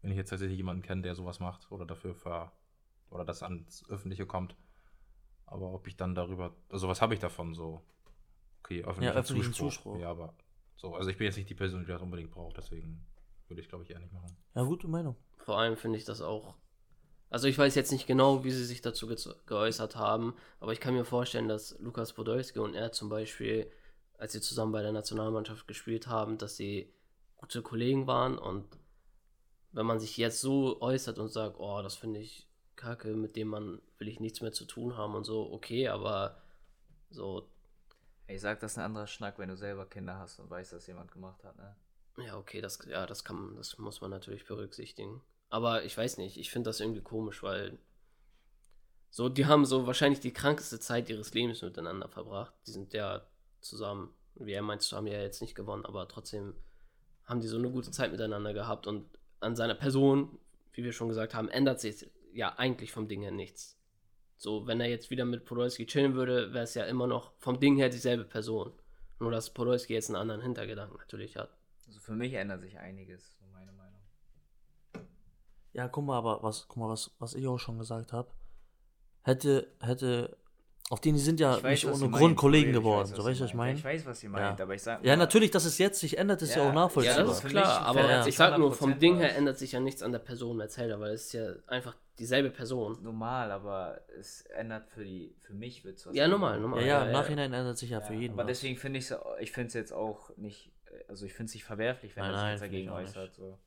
[0.02, 2.52] Wenn ich jetzt tatsächlich jemanden kenne, der sowas macht oder dafür ver
[3.10, 4.56] oder das ans Öffentliche kommt.
[5.46, 7.82] Aber ob ich dann darüber, also was habe ich davon so?
[8.64, 9.94] Okay, öffentlicher öffentlichen Zuspruch.
[9.94, 10.00] Zuspruch.
[10.00, 10.34] Ja, aber
[10.76, 13.06] so, also ich bin jetzt nicht die Person, die das unbedingt braucht, deswegen
[13.48, 14.36] würde ich, glaube ich, eher nicht machen.
[14.56, 15.16] Ja, gute Meinung.
[15.38, 16.56] Vor allem finde ich das auch.
[17.30, 20.80] Also ich weiß jetzt nicht genau, wie sie sich dazu ge geäußert haben, aber ich
[20.80, 23.72] kann mir vorstellen, dass Lukas Podolski und er zum Beispiel,
[24.18, 26.94] als sie zusammen bei der Nationalmannschaft gespielt haben, dass sie
[27.38, 28.66] gute Kollegen waren und
[29.72, 33.48] wenn man sich jetzt so äußert und sagt, oh, das finde ich kacke, mit dem
[33.50, 36.42] man will ich nichts mehr zu tun haben und so, okay, aber
[37.10, 37.50] so,
[38.28, 40.88] Ich sag, das ist ein anderer Schnack, wenn du selber Kinder hast und weißt, dass
[40.88, 41.76] jemand gemacht hat, ne?
[42.18, 45.22] ja, okay, das, ja, das kann, das muss man natürlich berücksichtigen.
[45.50, 47.78] Aber ich weiß nicht, ich finde das irgendwie komisch, weil
[49.10, 52.54] so, die haben so wahrscheinlich die krankeste Zeit ihres Lebens miteinander verbracht.
[52.66, 53.26] Die sind ja
[53.64, 56.56] zusammen, wie er meint, haben ja jetzt nicht gewonnen, aber trotzdem
[57.26, 59.06] haben die so eine gute Zeit miteinander gehabt und
[59.40, 60.38] an seiner Person,
[60.74, 63.78] wie wir schon gesagt haben, ändert sich ja eigentlich vom Ding her nichts.
[64.38, 67.60] So, wenn er jetzt wieder mit Podolski chillen würde, wäre es ja immer noch vom
[67.60, 68.74] Ding her dieselbe Person.
[69.20, 71.56] Nur, dass Podolski jetzt einen anderen Hintergedanken natürlich hat.
[71.88, 74.02] Also für mich ändert sich einiges, so meine Meinung.
[75.72, 78.30] Ja, guck mal, aber was, guck mal, was, was ich auch schon gesagt habe.
[79.22, 80.38] Hätte, hätte,
[80.94, 83.10] auf den die sind ja Ich weiß, nicht ohne Grund meint, Kollegen ich geworden.
[83.10, 83.80] weiß, so, weißt du, was ich meine?
[83.80, 84.32] Ich weiß, was ihr Ja.
[84.32, 86.68] meint, aber ich sag Ja, natürlich, dass es jetzt sich ändert, ist ja, Ja, auch
[86.68, 87.26] Ja, nachvollziehbar.
[87.26, 89.80] das ist klar, aber verändert ich sag nur, vom 100% Ding her ändert sich ja
[89.80, 93.02] nichts an der Person Metzelder, weil es ist ja einfach dieselbe Person.
[93.02, 96.16] normal, aber es ändert für die, für mich wird es was.
[96.16, 96.82] Ja, normal, normal.
[96.82, 97.14] ja, ja, Ja, im ja.
[97.22, 98.34] Nachhinein ändert sich ja, für Ja, jeden.
[98.34, 98.50] aber was.
[98.60, 100.72] deswegen finde ich es, ich finde es jetzt auch nicht,
[101.08, 103.34] also ich finde es nicht verwerflich, wenn Nein, er sich dagegen äußert.
[103.34, 103.58] So.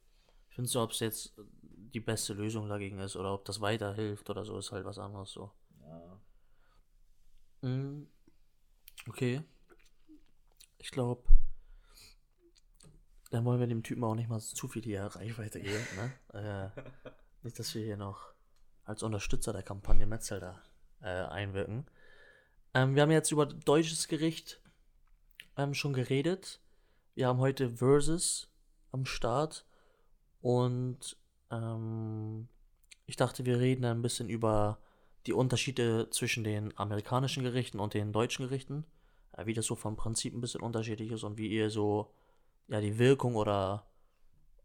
[0.49, 4.31] Ich finde so, ob es jetzt die beste Lösung dagegen ist oder ob das weiterhilft
[4.31, 5.51] oder so, ist halt was anderes so.
[7.67, 8.07] Mhm.
[9.09, 9.43] Okay.
[10.79, 11.25] Ich glaube,
[13.31, 16.73] dann wollen wir dem Typen auch nicht mal zu viel hier Reichweite geben, ne?
[16.77, 16.81] äh,
[17.43, 18.33] nicht, dass wir hier noch
[18.85, 20.63] als Unterstützer der Kampagne Metzelder
[21.01, 21.87] äh, einwirken.
[22.73, 24.63] Ähm, wir haben jetzt über deutsches Gericht
[25.57, 26.61] ähm, schon geredet.
[27.15, 28.49] Wir haben heute Versus
[28.93, 29.67] am Start
[30.41, 31.17] und
[31.51, 32.49] ähm,
[33.07, 34.79] ich dachte, wir reden ein bisschen über
[35.27, 38.85] die Unterschiede zwischen den amerikanischen Gerichten und den deutschen Gerichten,
[39.33, 42.13] äh, wie das so vom Prinzip ein bisschen unterschiedlich ist und wie ihr so
[42.69, 43.87] ja die Wirkung oder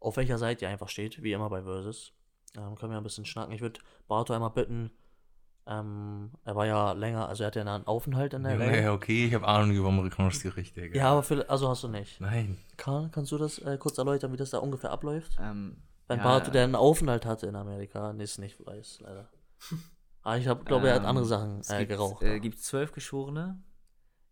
[0.00, 2.12] auf welcher Seite ihr einfach steht, wie immer bei Versus.
[2.56, 3.52] Ähm, können wir ein bisschen schnacken.
[3.54, 4.90] Ich würde Barto einmal bitten,
[5.66, 8.84] ähm, er war ja länger, also er hatte ja einen Aufenthalt in der Ja, Welt.
[8.84, 10.98] ja, okay, ich habe Ahnung über amerikanisches Gericht, Digga.
[10.98, 12.20] Ja, aber für, also hast du nicht.
[12.20, 12.58] Nein.
[12.76, 15.36] Karl, kannst du das äh, kurz erläutern, wie das da ungefähr abläuft?
[15.40, 15.76] Ähm,
[16.08, 19.28] Wenn ja, Barto, der einen Aufenthalt hatte in Amerika, nee, es nicht weiß, leider.
[20.22, 22.22] Aber ich hab, glaube, er hat ähm, andere Sachen es äh, gibt, geraucht.
[22.22, 23.62] Äh, gibt zwölf Geschworene.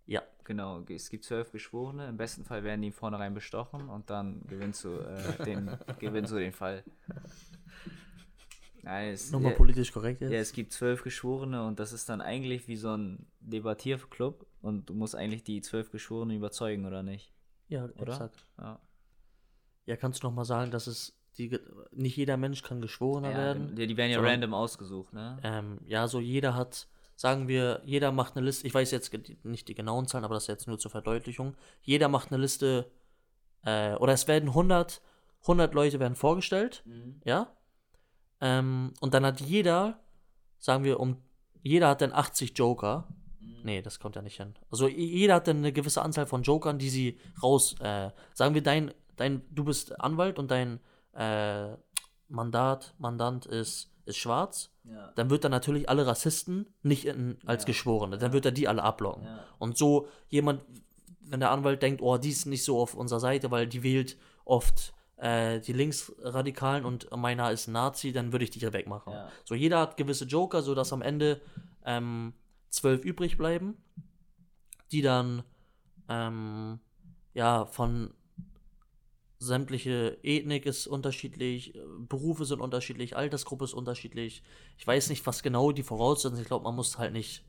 [0.06, 0.22] ja.
[0.44, 2.08] Genau, es gibt zwölf Geschworene.
[2.08, 6.38] Im besten Fall werden die vornherein bestochen und dann gewinnst du, äh, den, gewinnst du
[6.38, 6.82] den Fall.
[8.82, 10.32] Nein, es, Nochmal ja, politisch korrekt jetzt.
[10.32, 14.88] ja, es gibt zwölf Geschworene und das ist dann eigentlich wie so ein Debattierclub und
[14.88, 17.32] du musst eigentlich die zwölf Geschworenen überzeugen, oder nicht?
[17.68, 18.12] Ja, Oder?
[18.12, 18.46] exakt.
[18.58, 18.80] Ja.
[19.86, 21.58] Ja, kannst du noch mal sagen, dass es die,
[21.92, 23.74] nicht jeder Mensch kann Geschworener Ja, werden.
[23.76, 25.38] die, die werden ja sondern- random ausgesucht, ne?
[25.42, 29.12] Ähm, ja, so jeder hat, sagen wir, jeder macht eine Liste, ich weiß jetzt
[29.44, 31.54] nicht die genauen Zahlen, aber das ist jetzt nur zur Verdeutlichung.
[31.82, 32.90] Jeder macht eine Liste,
[33.64, 35.00] äh, oder es werden 100,
[35.42, 36.82] 100 Leute werden vorgestellt,
[37.24, 37.46] ja?
[38.40, 40.00] Ähm, und dann hat jeder,
[40.58, 41.16] sagen wir, um,
[41.62, 43.06] jeder hat dann 80 Joker.
[43.62, 44.54] Nee, das kommt ja nicht hin.
[44.70, 48.62] Also jeder hat dann eine gewisse Anzahl von Jokern, die sie raus, äh, sagen wir,
[48.62, 50.80] dein, dein, du bist Anwalt und dein
[51.14, 51.76] äh,
[52.28, 55.12] Mandat, Mandant ist, ist schwarz, Ja.
[55.16, 57.66] dann wird er natürlich alle Rassisten nicht in, als Ja.
[57.66, 59.26] Geschworene, dann wird er die alle ablocken.
[59.58, 60.64] Und so jemand,
[61.20, 64.16] wenn der Anwalt denkt, oh, die ist nicht so auf unserer Seite, weil die wählt
[64.44, 69.12] oft äh, die Linksradikalen und meiner ist Nazi, dann würde ich die hier wegmachen.
[69.12, 69.28] Ja.
[69.44, 71.40] So, jeder hat gewisse Joker, sodass am Ende
[71.84, 72.32] ähm,
[72.70, 73.76] zwölf übrig bleiben,
[74.92, 75.42] die dann
[76.08, 76.80] ähm,
[77.34, 78.14] ja von
[79.40, 84.42] sämtliche Ethnik ist unterschiedlich, äh, Berufe sind unterschiedlich, Altersgruppe ist unterschiedlich.
[84.78, 86.42] Ich weiß nicht, was genau die Voraussetzungen sind.
[86.42, 87.42] Ich glaube, man muss halt nicht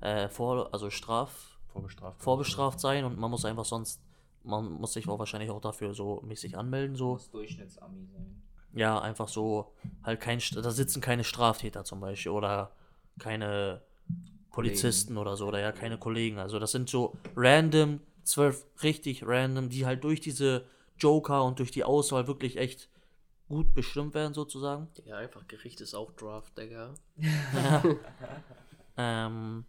[0.00, 2.22] äh, vor, also straf, Vorbestraft.
[2.22, 4.00] vorbestraft sein und man muss einfach sonst,
[4.42, 7.12] man muss sich auch wahrscheinlich auch dafür so mäßig anmelden, so.
[7.12, 8.42] Muss Durchschnittsami sein.
[8.72, 12.72] Ja, einfach so, halt kein, St- da sitzen keine Straftäter zum Beispiel oder
[13.18, 13.82] keine
[14.50, 16.38] Polizisten oder so, oder ja, keine Kollegen.
[16.38, 20.64] Also das sind so random, zwölf richtig random, die halt durch diese
[20.98, 22.88] Joker und durch die Auswahl wirklich echt
[23.48, 24.88] gut bestimmt werden, sozusagen.
[25.04, 26.94] Ja, einfach Gericht ist auch Draft, Digga.
[28.96, 29.64] Ähm,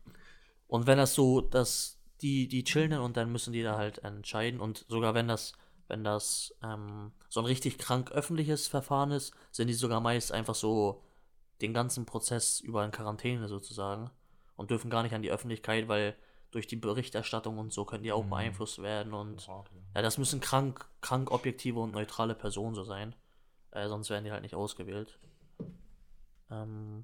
[0.67, 4.59] und wenn das so, dass die, die chillen und dann müssen die da halt entscheiden.
[4.59, 5.53] Und sogar wenn das,
[5.87, 10.55] wenn das ähm, so ein richtig krank öffentliches Verfahren ist, sind die sogar meist einfach
[10.55, 11.03] so
[11.61, 14.09] den ganzen Prozess über in Quarantäne sozusagen
[14.55, 16.15] und dürfen gar nicht an die Öffentlichkeit, weil
[16.55, 18.29] durch die Berichterstattung und so können die auch Mhm.
[18.29, 19.45] beeinflusst werden und
[19.93, 23.13] ja, das müssen krank, krank objektive und neutrale Personen so sein.
[23.71, 25.19] Äh, sonst werden die halt nicht ausgewählt.
[26.49, 27.03] Ähm,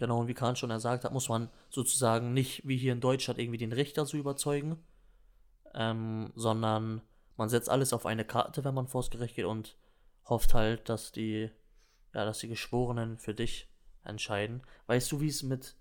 [0.00, 3.38] genau, und wie Kahn schon gesagt hat, muss man sozusagen nicht wie hier in Deutschland
[3.38, 4.84] irgendwie den Richter zu überzeugen,
[5.74, 7.00] ähm, sondern
[7.36, 9.76] man setzt alles auf eine Karte, wenn man vors Gericht geht und
[10.24, 11.50] hofft halt, dass die,
[12.14, 13.68] ja, dass die Geschworenen für dich
[14.02, 14.62] entscheiden.
[14.88, 15.76] Weißt du, wie es mit,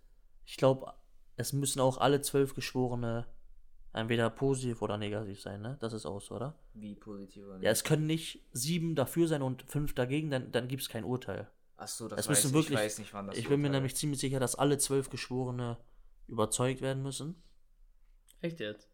[0.45, 0.93] ich glaube,
[1.37, 3.25] es müssen auch alle zwölf Geschworene
[3.93, 5.77] entweder positiv oder negativ sein, ne?
[5.79, 6.55] Das ist auch so, oder?
[6.73, 10.67] Wie positiv oder Ja, es können nicht sieben dafür sein und fünf dagegen, dann, dann
[10.67, 11.49] gibt es kein Urteil.
[11.77, 13.71] Achso, das Es weiß müssen wirklich, ich weiß nicht, wann das ich bin mir Urteil-
[13.77, 15.77] nämlich ziemlich sicher, dass alle zwölf Geschworene
[16.27, 17.41] überzeugt werden müssen.
[18.41, 18.89] Echt jetzt?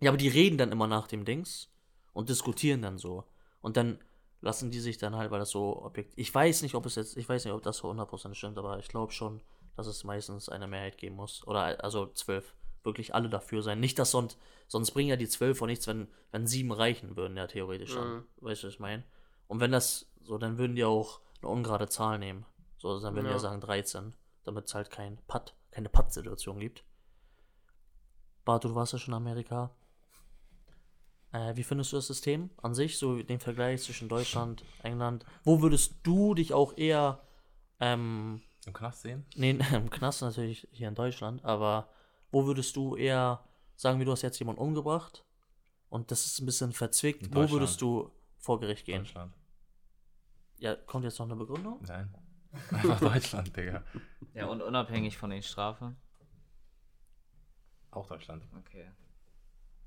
[0.00, 1.68] Ja, aber die reden dann immer nach dem Dings
[2.12, 3.24] und diskutieren dann so.
[3.60, 3.98] Und dann
[4.40, 6.14] lassen die sich dann halt, weil das so objekt.
[6.16, 8.78] Ich weiß nicht, ob es jetzt, ich weiß nicht, ob das so 100% stimmt, aber
[8.78, 9.42] ich glaube schon,
[9.76, 11.46] dass es meistens eine Mehrheit geben muss.
[11.46, 12.54] Oder also zwölf.
[12.82, 13.78] Wirklich alle dafür sein.
[13.78, 17.36] Nicht, dass sonst, sonst bringen ja die zwölf auch nichts, wenn, wenn sieben reichen würden,
[17.36, 17.94] ja theoretisch.
[17.94, 18.24] Mhm.
[18.38, 19.04] Weißt du, was ich meine?
[19.48, 22.46] Und wenn das so, dann würden die auch eine ungerade Zahl nehmen.
[22.78, 23.36] So, dann würden die Ja.
[23.36, 26.84] ja sagen 13, damit es halt kein Patt, keine Patt-Situation gibt.
[28.44, 29.70] Bartu, du warst ja schon in Amerika.
[31.32, 35.24] Äh, wie findest du das System an sich, so den Vergleich zwischen Deutschland, England?
[35.44, 37.20] Wo würdest du dich auch eher,
[37.78, 39.24] ähm, Im Knast sehen?
[39.36, 41.88] nee, im Knast natürlich hier in Deutschland, aber
[42.30, 43.42] wo würdest du eher
[43.76, 45.24] sagen, wie du hast jetzt jemanden umgebracht
[45.88, 48.98] und das ist ein bisschen verzwickt, wo würdest du vor Gericht gehen?
[49.04, 49.34] Deutschland.
[50.58, 51.80] Ja, kommt jetzt noch eine Begründung?
[51.86, 52.14] Nein.
[52.70, 53.82] Einfach Deutschland, Digga.
[54.34, 55.96] Ja, und unabhängig von den Strafen.
[57.92, 58.44] Auch Deutschland.
[58.58, 58.90] Okay.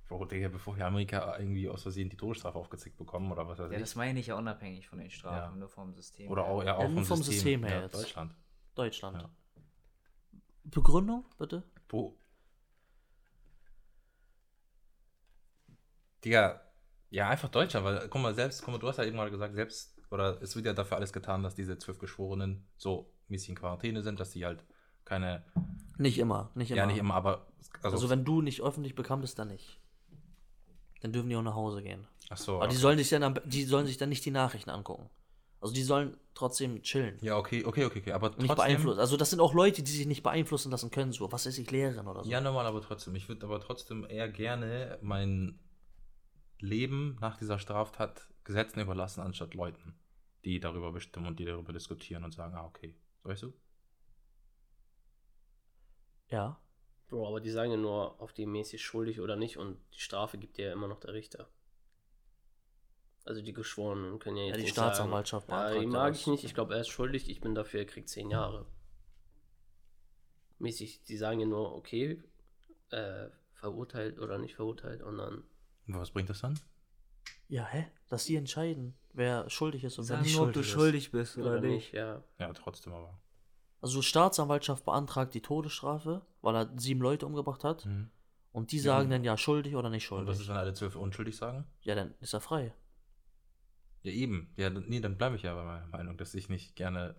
[0.08, 3.72] Bro, Digga, bevor wir Amerika irgendwie aus Versehen die Todesstrafe aufgezickt bekommen oder was weiß
[3.72, 3.84] Ja, ich.
[3.84, 5.60] das meine ich ja unabhängig von den Strafen, Ja.
[5.60, 6.30] nur vom System.
[6.30, 7.96] Oder auch, ja, auch Ja, nur vom, vom System, System her ja, jetzt.
[7.96, 8.36] Deutschland.
[8.76, 9.22] Deutschland.
[9.22, 9.30] Ja.
[10.64, 11.64] Begründung, bitte?
[11.90, 12.18] Wo?
[16.24, 16.62] Digga,
[17.10, 19.96] ja, einfach Deutschland, weil, guck mal, selbst, guck mal, du hast ja irgendwann gesagt, selbst,
[20.10, 24.02] oder es wird ja dafür alles getan, dass diese zwölf Geschworenen so mäßig in Quarantäne
[24.02, 24.64] sind, dass die halt
[25.06, 25.44] keine,
[25.98, 26.78] Nicht immer, nicht immer.
[26.78, 27.48] ja, nicht immer, aber,
[27.82, 29.80] also, Also wenn du nicht öffentlich bekannt bist, dann nicht.
[31.02, 32.08] Dann dürfen die auch nach Hause gehen.
[32.30, 32.82] ach so, Aber die okay.
[32.82, 35.10] sollen sich dann, die sollen sich dann nicht die Nachrichten angucken.
[35.64, 37.18] Also die sollen trotzdem chillen.
[37.22, 39.00] ja, okay, okay, okay, okay, aber Und nicht trotzdem, beeinflussen.
[39.00, 41.72] Also das sind auch Leute, die sich nicht beeinflussen lassen können, so was weiß ich,
[41.72, 42.30] Lehrerin oder so.
[42.30, 45.58] ja, normal, aber trotzdem, ich würde aber trotzdem eher gerne mein
[46.60, 49.96] Leben nach dieser Straftat Gesetzen überlassen, anstatt Leuten,
[50.44, 53.54] die darüber bestimmen und die darüber diskutieren und sagen, ah, okay, weißt du?
[56.30, 56.60] ja.
[57.08, 60.38] Bro, aber die sagen ja nur auf die mäßig schuldig oder nicht und die Strafe
[60.38, 61.48] gibt dir ja immer noch der Richter.
[63.26, 66.00] Also die Geschworenen können ja jetzt Ja, die nicht Staatsanwaltschaft sagen, ja, beantragt die ja
[66.00, 66.20] mag das.
[66.22, 68.66] ich nicht, ich glaube, er ist schuldig, ich bin dafür, er kriegt zehn Jahre.
[70.60, 72.22] Mäßig, die sagen ja nur, okay,
[72.92, 75.44] äh, verurteilt oder nicht verurteilt und dann
[75.88, 76.60] Und was bringt das dann?
[77.48, 77.88] Ja, hä?
[78.10, 80.74] Dass die entscheiden, wer schuldig ist und wer Sag nicht nur, ob schuldig du ist.
[80.82, 81.72] schuldig bist oder, oder nicht.
[81.72, 82.24] nicht, ja.
[82.40, 83.20] Ja, trotzdem aber.
[83.82, 87.86] Also Staatsanwaltschaft beantragt die Todesstrafe, weil er sieben Leute umgebracht hat.
[87.86, 88.10] Mhm.
[88.54, 90.28] Und die Ja, sagen und- dann ja schuldig oder nicht Und schuldig.
[90.30, 91.66] was ist, wenn alle zwölf unschuldig sagen?
[91.82, 92.74] ja, dann ist er frei.
[94.04, 94.54] Ja, eben.
[94.58, 97.16] Ja, nee, dann bleibe ich ja bei meiner Meinung, dass ich nicht gerne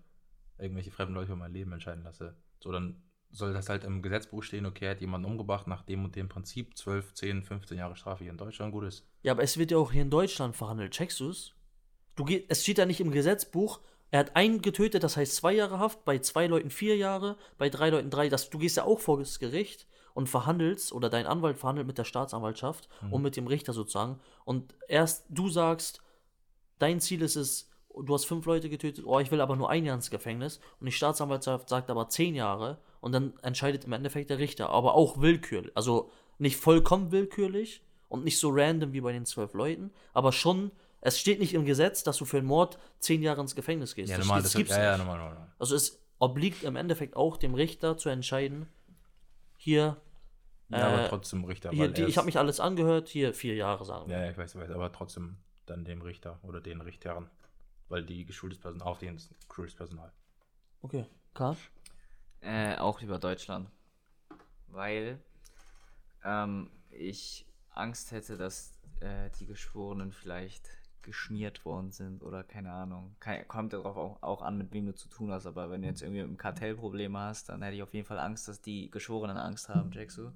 [0.58, 2.36] irgendwelche fremden Leute über mein Leben entscheiden lasse.
[2.60, 6.04] So, dann soll das halt im Gesetzbuch stehen, okay, er hat jemanden umgebracht nach dem
[6.04, 9.04] und dem Prinzip, 12, 10, 15 Jahre Strafe hier in Deutschland, gut ist.
[9.22, 10.92] Ja, aber es wird ja auch hier in Deutschland verhandelt.
[10.92, 11.54] Checkst du's?
[12.14, 13.80] Du geh, es steht ja nicht im Gesetzbuch,
[14.12, 17.68] er hat einen getötet, das heißt zwei Jahre Haft, bei zwei Leuten vier Jahre, bei
[17.68, 18.28] drei Leuten drei.
[18.28, 21.98] Das, du gehst ja auch vor das Gericht und verhandelst, oder dein Anwalt verhandelt mit
[21.98, 24.20] der Staatsanwaltschaft und mit dem Richter sozusagen.
[24.44, 26.03] Und erst du sagst,
[26.78, 29.84] dein Ziel ist es, du hast fünf Leute getötet, oh, ich will aber nur ein
[29.84, 30.60] Jahr ins Gefängnis.
[30.80, 34.94] Und die Staatsanwaltschaft sagt aber zehn Jahre und dann entscheidet im Endeffekt der Richter, aber
[34.94, 35.72] auch willkürlich.
[35.76, 40.70] Also nicht vollkommen willkürlich und nicht so random wie bei den zwölf Leuten, aber schon,
[41.00, 44.10] es steht nicht im Gesetz, dass du für einen Mord zehn Jahre ins Gefängnis gehst.
[44.10, 45.52] Ja, Das normal, steht- das gibt's ja, ja, normal, normal.
[45.58, 48.68] Also es obliegt im Endeffekt auch dem Richter zu entscheiden,
[49.56, 49.96] hier,
[50.70, 51.70] Ja, Äh, aber trotzdem Richter.
[51.70, 54.16] hier die, ich habe mich alles angehört, hier vier Jahre sagen wir.
[54.16, 57.30] Ja, ja, ich weiß, ich weiß, aber trotzdem dann dem Richter oder den Richtern.
[57.88, 60.10] Weil die geschultes Personal, auf den geschultes Personal.
[60.82, 61.56] Okay, Karl?
[62.40, 63.70] Äh, auch über Deutschland.
[64.68, 65.20] Weil
[66.24, 70.70] ähm, ich Angst hätte, dass äh, die Geschworenen vielleicht
[71.02, 73.14] geschmiert worden sind oder keine Ahnung.
[73.20, 75.88] Kein, kommt darauf auch, auch an, mit wem du zu tun hast, aber wenn du
[75.88, 79.36] jetzt irgendwie ein Kartellprobleme hast, dann hätte ich auf jeden Fall Angst, dass die Geschworenen
[79.36, 80.32] Angst haben, du?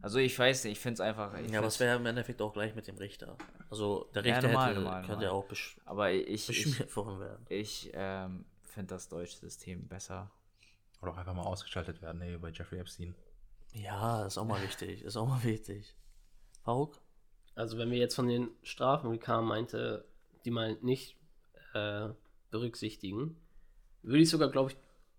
[0.00, 1.36] Also ich weiß nicht, ich finde es einfach.
[1.38, 3.36] Ich Ja, aber es wäre im Endeffekt auch gleich mit dem Richter.
[3.70, 7.20] Also der Ja, Richter normal, hätte, normal, könnte ja auch besch aber ich, beschmiert worden
[7.20, 7.46] werden.
[7.48, 10.30] ich ähm, finde das deutsche System besser.
[11.00, 13.14] Oder auch einfach mal ausgeschaltet werden, ey, bei Jeffrey Epstein.
[13.72, 15.02] Ja, ist auch mal wichtig.
[15.02, 15.94] Ist auch mal wichtig.
[16.64, 17.00] Faruk?
[17.54, 20.04] Also wenn wir jetzt von den Strafen, wie Karl meinte,
[20.44, 21.16] die mal nicht
[21.74, 22.08] äh,
[22.50, 23.36] berücksichtigen,
[24.02, 24.76] würde ich sogar, glaube ich,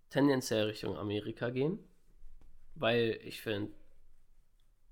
[0.09, 1.79] tendenziell Richtung Amerika gehen.
[2.75, 3.73] Weil ich finde,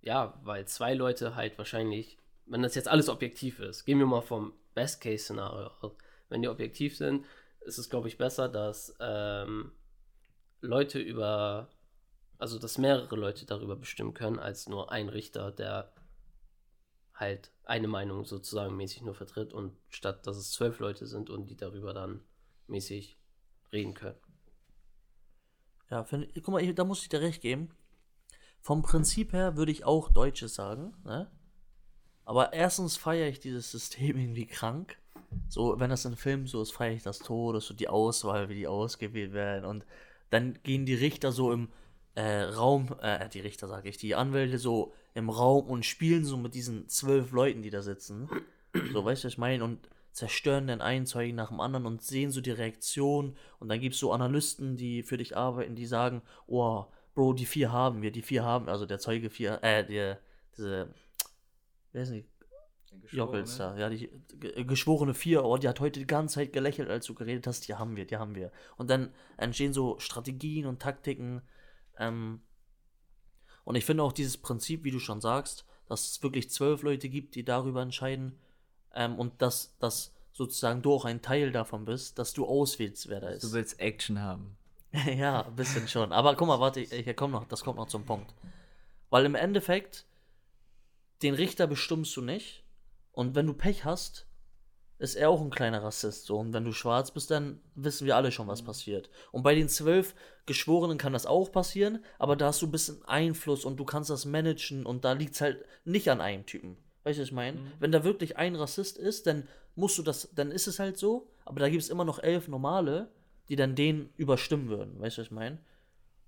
[0.02, 4.22] ja, weil zwei Leute halt wahrscheinlich, wenn das jetzt alles objektiv ist, gehen wir mal
[4.22, 5.94] vom Best-Case-Szenario aus.
[6.30, 7.26] Wenn die objektiv sind,
[7.62, 9.72] ist es, glaube ich, besser, dass ähm,
[10.62, 11.70] Leute über,
[12.40, 15.94] also dass mehrere Leute darüber bestimmen können, als nur ein Richter, der
[17.16, 21.48] halt eine Meinung sozusagen mäßig nur vertritt und statt dass es zwölf Leute sind und
[21.48, 22.22] die darüber dann
[22.68, 23.18] mäßig
[23.74, 24.18] reden können.
[25.90, 27.70] Ja, find, guck mal, ich- da muss ich dir recht geben.
[28.68, 31.32] Vom Prinzip her würde ich auch Deutsches sagen, ne?
[32.26, 34.98] Aber erstens feiere ich dieses System irgendwie krank.
[35.48, 38.56] So, wenn das in Filmen so ist, feiere ich das Tod, so die Auswahl, wie
[38.56, 39.64] die ausgewählt werden.
[39.64, 39.86] Und
[40.32, 41.70] dann gehen die Richter so im
[42.16, 46.36] äh, Raum, äh, die Richter sage ich, die Anwälte so im Raum und spielen so
[46.36, 48.28] mit diesen zwölf Leuten, die da sitzen.
[48.92, 49.64] So, weißt du, was ich meine?
[49.64, 53.38] Und zerstören den einen Zeugen nach dem anderen und sehen so die Reaktion.
[53.60, 57.48] Und dann gibt es so Analysten, die für dich arbeiten, die sagen, oh, Bro, die
[57.48, 60.20] vier haben wir, die vier haben, also der Zeuge vier, äh, der,
[60.56, 60.94] diese,
[61.92, 62.14] wer ist
[63.12, 66.92] Jockels da, ja, die ge- geschworene vier, oh, die hat heute die ganze Zeit gelächelt,
[66.92, 68.52] als du geredet hast, die haben wir, die haben wir.
[68.76, 71.42] Und dann entstehen so Strategien und Taktiken.
[71.98, 72.42] Ähm,
[73.64, 77.10] und ich finde auch dieses Prinzip, wie du schon sagst, dass es wirklich zwölf Leute
[77.10, 78.38] gibt, die darüber entscheiden
[78.94, 83.22] ähm, und dass, dass sozusagen du auch ein Teil davon bist, dass du auswählst, wer
[83.22, 83.44] da ist.
[83.44, 84.57] Du willst Action haben.
[85.18, 86.12] ja, ein bisschen schon.
[86.12, 88.34] Aber guck mal, warte, ich, ich komm noch, das kommt noch zum Punkt.
[89.10, 90.06] Weil im Endeffekt,
[91.22, 92.64] den Richter bestimmst du nicht.
[93.12, 94.28] Und wenn du Pech hast,
[95.00, 96.26] ist er auch ein kleiner Rassist.
[96.26, 96.38] So.
[96.38, 99.10] Und wenn du schwarz bist, dann wissen wir alle schon, was passiert.
[99.32, 103.04] Und bei den zwölf Geschworenen kann das auch passieren, aber da hast du ein bisschen
[103.06, 106.78] Einfluss und du kannst das managen und da liegt es halt nicht an einem Typen.
[107.04, 107.60] Weißt du, was ich meine?
[107.80, 111.30] Wenn da wirklich ein Rassist ist, dann musst du das, dann ist es halt so,
[111.46, 113.10] aber da gibt es immer noch elf normale,
[113.50, 115.00] die dann den überstimmen würden.
[115.00, 115.60] Weißt du, was ich meine?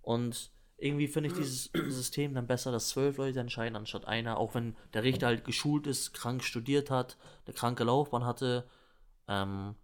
[0.01, 4.55] Und irgendwie finde ich dieses System dann besser, dass zwölf Leute entscheiden, anstatt einer, auch
[4.55, 8.67] wenn der Richter halt geschult ist, krank studiert hat, eine kranke Laufbahn hatte.
[9.27, 9.75] Ähm,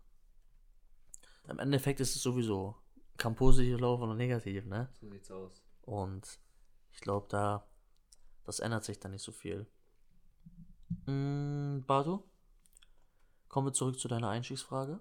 [1.48, 2.76] Im Endeffekt ist es sowieso,
[3.18, 4.90] kann positiv laufen oder negativ, ne?
[5.00, 5.62] So sieht's aus.
[5.82, 6.40] Und
[6.94, 7.68] ich glaube, da,
[8.46, 9.68] das ändert sich dann nicht so viel.
[11.06, 12.24] Mm, Bardo?
[13.50, 15.00] Kommen wir zurück zu deiner Einstiegsfrage.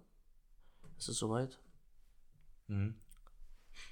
[0.98, 1.58] Ist es soweit?
[2.68, 2.94] Mhm.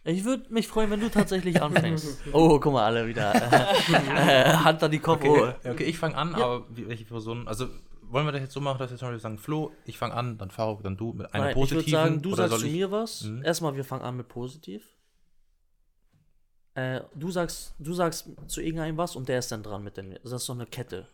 [0.05, 2.23] Ich würde mich freuen, wenn du tatsächlich anfängst.
[2.33, 3.35] Oh, guck mal, alle wieder.
[3.35, 5.25] Äh, Hand an die Kopf.
[5.25, 7.69] Okay, okay, ich fange an, aber wie, welche Person, also
[8.03, 10.39] wollen wir das jetzt so machen, dass wir zum Beispiel sagen, Flo, ich fange an,
[10.39, 11.91] dann Faruk, dann du mit einer Nein, ich würde positiven.
[11.93, 13.23] sagen, du sagst zu mir was.
[13.23, 13.45] Mhm.
[13.45, 14.83] Erstmal, wir fangen an mit positiv.
[16.75, 20.15] Äh, du sagst, du sagst zu irgendeinem was und der ist dann dran mit dem.
[20.23, 21.07] Das ist so eine Kette.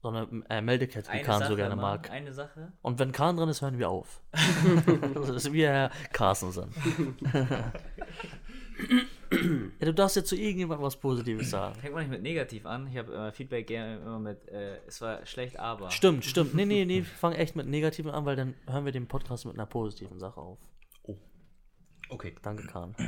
[0.00, 2.08] So eine äh, Meldekette, wie Kahn so gerne mag.
[2.10, 2.72] Eine Sache.
[2.82, 4.22] Und wenn Kahn dran ist, hören wir auf.
[5.14, 6.72] das ist wie Herr Carsten sind.
[9.80, 11.74] ja, du darfst jetzt zu irgendjemandem was Positives sagen.
[11.80, 12.86] Fängt man nicht mit negativ an.
[12.86, 15.90] Ich habe immer Feedback gerne immer mit, äh, es war schlecht, aber.
[15.90, 16.54] Stimmt, stimmt.
[16.54, 19.54] Nee, nee, nee, fang echt mit Negativen an, weil dann hören wir den Podcast mit
[19.54, 20.60] einer positiven Sache auf.
[22.10, 22.34] Okay.
[22.42, 22.94] Danke, Kahn.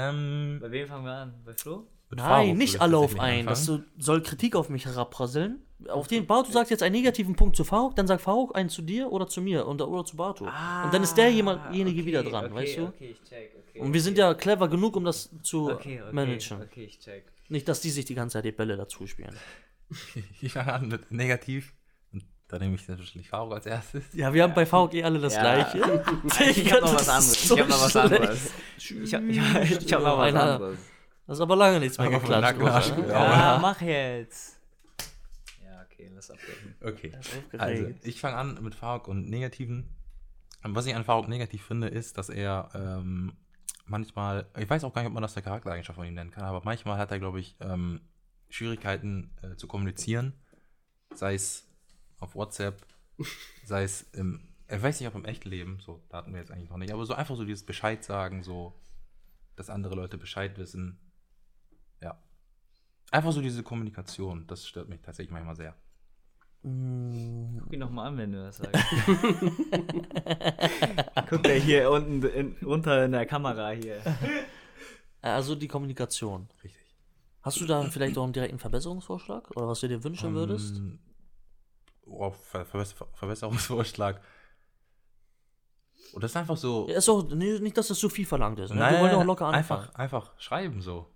[0.00, 1.42] Ähm, Bei wem fangen wir an?
[1.44, 1.88] Bei Flo?
[2.10, 3.46] Nein, Faruk nicht ich alle auf einen.
[3.46, 5.62] Das so, soll Kritik auf mich herabprasseln.
[5.88, 8.82] Auf den Bartu sagt jetzt einen negativen Punkt zu Faruk, dann sagt Faruk einen zu
[8.82, 10.44] dir oder zu mir und, oder zu Bartu.
[10.44, 10.50] und
[10.92, 12.84] dann ist der jemandjenige wieder dran, Ah, okay, weißt du?
[12.86, 13.80] Okay, ich check, okay.
[13.80, 16.62] Und wir sind ja clever genug, um das zu okay, okay, managen.
[16.62, 17.30] Okay, ich check.
[17.48, 19.34] Nicht, dass die sich die ganze Zeit die Bälle dazu spielen.
[20.42, 21.74] Ich fange an mit negativ.
[22.12, 24.02] Und da nehme ich natürlich Faruk als erstes.
[24.14, 25.40] Ja, wir haben bei VG alle das Ja.
[25.42, 26.04] Gleiche.
[26.50, 27.44] Ich hab noch was anderes.
[27.44, 28.50] Ich hab noch was anderes.
[28.76, 29.36] Ich hab, ich,
[29.86, 30.78] ich hab noch was anderes.
[31.28, 32.96] Das ist aber lange nichts mehr geklatscht.
[32.96, 33.06] oder?
[33.06, 33.54] Ja.
[33.54, 34.58] Ja, mach jetzt.
[35.62, 36.74] Ja, okay, lass abbrechen.
[36.82, 37.12] Okay.
[37.58, 39.94] Also, ich fange an mit Faruk und Negativen.
[40.62, 43.36] Was ich an Faruk negativ finde, ist, dass er ähm,
[43.84, 46.44] manchmal, ich weiß auch gar nicht, ob man das der Charaktereigenschaft von ihm nennen kann,
[46.44, 48.00] aber manchmal hat er, glaube ich, ähm,
[48.48, 50.32] Schwierigkeiten äh, zu kommunizieren.
[51.14, 51.68] Sei es
[52.20, 52.86] auf WhatsApp,
[53.66, 56.50] sei es im, ich weiß nicht, ob im echten Leben, so, da hatten wir jetzt
[56.52, 58.80] eigentlich noch nicht, aber so einfach so dieses Bescheid sagen, so,
[59.56, 60.98] dass andere Leute Bescheid wissen.
[62.02, 62.18] Ja.
[63.10, 65.74] Einfach so diese Kommunikation, das stört mich tatsächlich manchmal sehr.
[66.62, 68.74] Mm, Guck ihn nochmal an, wenn du das sagst.
[71.30, 74.00] Guck der hier unten in, unter in der Kamera hier.
[75.22, 76.48] Also die Kommunikation.
[76.62, 76.82] Richtig.
[77.42, 79.50] Hast du da vielleicht auch einen direkten Verbesserungsvorschlag?
[79.56, 80.76] Oder was du dir wünschen würdest?
[80.76, 80.98] Ähm,
[82.06, 84.20] oh, Ver Verbesser Verbesserungsvorschlag.
[86.12, 86.88] Und das ist einfach so.
[86.88, 88.74] Ja, ist auch nee, nicht, dass das zu viel verlangt ist.
[88.74, 88.80] Ne?
[88.80, 89.82] Wir wollen auch locker anfangen.
[89.82, 91.06] einfach, einfach schreiben so.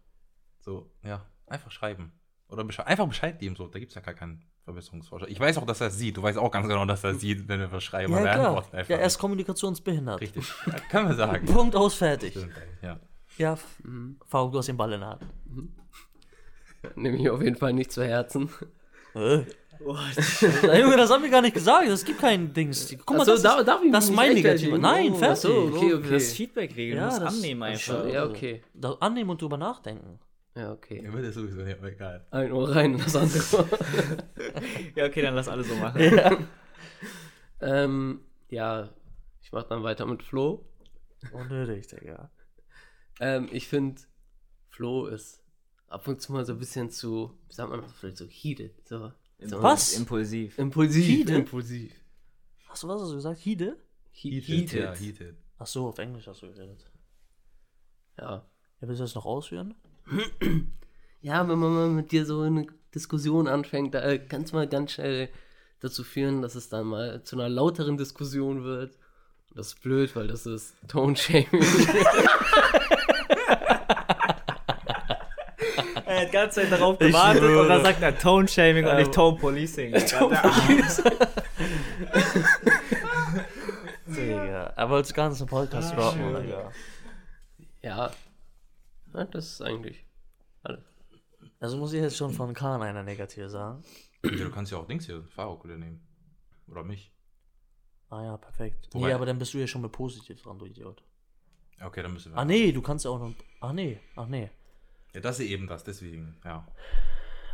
[0.62, 2.12] So, ja, einfach schreiben.
[2.48, 3.66] Oder Besche einfach Bescheid geben so.
[3.66, 5.30] Da gibt es ja gar keinen Verbesserungsvorschlag.
[5.30, 6.16] Ich weiß auch, dass er es sieht.
[6.16, 8.12] Du weißt auch ganz genau, dass er es sieht, wenn wir was schreiben.
[8.12, 8.64] Ja, er klar.
[8.88, 10.20] Ja, er ist kommunikationsbehindert.
[10.20, 10.44] Richtig.
[10.66, 11.46] Ja, können wir sagen.
[11.52, 12.32] Punkt aus, fertig.
[12.32, 12.52] Stimmt,
[12.82, 13.00] ja.
[13.38, 13.58] Ja,
[14.26, 15.22] Faruk, du hast den Ball in der Hand.
[16.96, 18.50] Nehme ich auf jeden Fall nicht zu Herzen.
[19.14, 19.44] Äh.
[20.80, 21.86] Junge, das haben wir gar nicht gesagt.
[21.86, 22.94] Es gibt kein Dings.
[23.04, 24.80] Guck mal, so, das, darf- ist, darf ich das ist mein rechtfertigen?
[24.80, 25.40] Nein, Oh, fertig.
[25.42, 26.10] so, okay, okay.
[26.12, 28.06] Das ist Feedback-Regel, Ja, das- annehmen einfach.
[28.06, 28.62] Ja, okay.
[29.00, 30.18] Annehmen und drüber nachdenken.
[30.54, 31.00] Ja, okay.
[31.00, 32.26] Mir wird das sowieso nicht, aber egal.
[32.30, 33.68] Ein Ohr rein, das andere.
[34.94, 36.46] Ja, okay, dann lass alle so machen.
[37.60, 38.90] ähm, ja,
[39.40, 40.68] ich mach dann weiter mit Flo.
[41.32, 42.30] Unnötig, Digga.
[43.20, 44.02] Ähm, ich finde,
[44.68, 45.42] Flo ist
[45.88, 48.86] ab und zu mal so ein bisschen zu, wie sagt man, vielleicht so heated.
[48.86, 49.94] So, so Was?
[49.94, 50.58] Impulsiv.
[50.58, 51.06] Impulsiv.
[51.06, 51.36] Heated?
[51.36, 51.92] Impulsiv.
[52.68, 53.40] Hast du was hast du gesagt?
[53.40, 53.76] Hide?
[54.10, 54.72] He Heated.
[54.72, 55.18] Ja, heated.
[55.20, 55.36] heated.
[55.58, 56.90] Ach so, auf Englisch hast du geredet.
[58.18, 58.46] Ja.
[58.80, 59.74] Ja, willst du das noch ausführen?
[61.24, 64.90] Ja, wenn man mal mit dir so eine Diskussion anfängt, da kann es mal ganz
[64.90, 65.28] schnell
[65.78, 68.98] dazu führen, dass es dann mal zu einer lauteren Diskussion wird.
[69.54, 71.46] Das ist blöd, weil das ist Tone-Shaming.
[76.04, 79.92] Er hat die ganze Zeit darauf gewartet und dann sagt er Tone-Shaming und nicht Tone-Policing.
[84.06, 84.72] Digga.
[84.76, 86.70] Er wollte das ganze Podcast droppen, Digga.
[87.82, 88.10] ja.
[89.14, 89.24] Ja.
[89.24, 90.06] Das ist eigentlich
[90.62, 90.84] alles.
[91.60, 93.82] Also muss ich jetzt schon von Kahn einer negativ sagen.
[94.24, 96.06] Ja, du kannst ja auch Dings hier, Faruk wieder nehmen.
[96.68, 97.12] Oder mich.
[98.08, 98.88] Ah ja, perfekt.
[98.92, 101.02] Wobei- nee, aber dann bist du ja schon mit positiv dran, du Idiot.
[101.78, 102.38] Ja, Okay, dann müssen wir.
[102.38, 103.34] Ah nee, du kannst ja auch noch.
[103.60, 104.50] Ach nee, ach nee.
[105.14, 106.66] Ja, das ist eben das, deswegen, ja.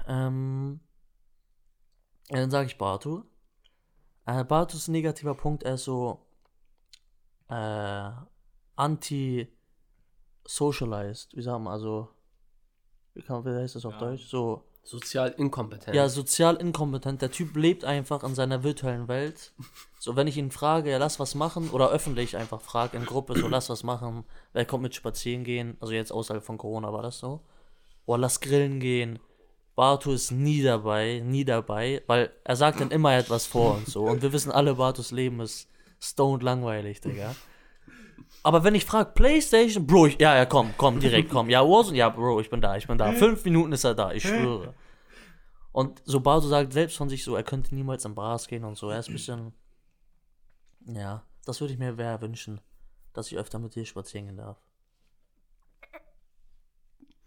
[0.06, 0.80] Ähm,
[2.28, 3.24] ja, dann sage ich Bartu.
[4.26, 6.26] Äh, Bartus negativer Punkt, er ist so
[7.48, 8.11] äh,
[10.49, 12.09] anti-socialized, wie sagen wir, also,
[13.14, 13.99] wie, kann, wie heißt das auf Ja.
[14.01, 14.26] Deutsch?
[14.26, 15.94] So, Sozial inkompetent.
[15.94, 17.20] ja, sozial inkompetent.
[17.20, 19.53] Der Typ lebt einfach in seiner virtuellen Welt.
[19.99, 23.38] So, wenn ich ihn frage, ja, lass was machen, oder öffentlich einfach frage in Gruppe,
[23.38, 24.24] so, lass was machen,
[24.55, 27.40] wer kommt mit spazieren gehen, also jetzt außerhalb von Corona war das so.
[28.07, 29.18] Oder lass grillen gehen.
[29.74, 34.05] Bartu ist nie dabei, nie dabei, weil er sagt dann immer etwas vor und so.
[34.05, 35.68] Und wir wissen alle, Bartus Leben ist
[36.01, 37.34] stoned langweilig, Digga.
[38.43, 41.51] Aber wenn ich frage, Playstation, Bro, ich, ja, ja, komm, komm, direkt, komm.
[41.51, 43.12] Ja, Warzone, ja, Bro, ich bin da, ich bin da.
[43.12, 44.74] Fünf Minuten ist er da, ich schwöre.
[45.72, 48.76] Und so Bartu sagt selbst von sich so, er könnte niemals in Bars gehen und
[48.76, 48.91] so.
[48.91, 49.53] Er ist ein bisschen,
[50.86, 52.61] ja, das würde ich mir wer wünschen,
[53.12, 54.61] dass ich öfter mit dir spazieren gehen darf.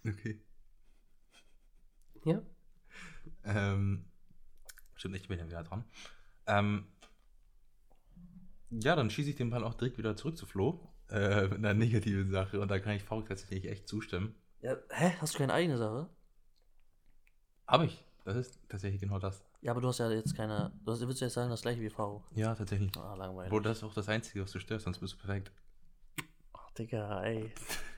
[0.05, 0.41] Okay.
[2.25, 2.41] Ja.
[3.43, 4.05] Ähm,
[4.95, 5.85] stimmt ich bin ja wieder dran.
[6.47, 6.87] Ähm,
[8.69, 10.90] ja, dann schieße ich den Ball auch direkt wieder zurück zu Flo.
[11.11, 12.59] Äh, mit einer negativen Sache.
[12.59, 14.35] Und da kann ich Faruk tatsächlich echt zustimmen.
[14.61, 15.13] Ja, hä?
[15.19, 16.09] Hast du keine eigene Sache?
[17.67, 18.05] Habe ich.
[18.23, 19.43] Das ist tatsächlich genau das.
[19.61, 20.71] Ja, aber du hast ja jetzt keine.
[20.85, 22.23] Du hast, willst du jetzt sagen, das gleiche wie Faruk?
[22.35, 22.95] Ja, tatsächlich.
[22.97, 23.49] Ah, langweilig.
[23.49, 25.51] Bro, das ist auch das Einzige, was du störst, sonst bist du perfekt.
[26.53, 27.51] Ach, Digga, ey.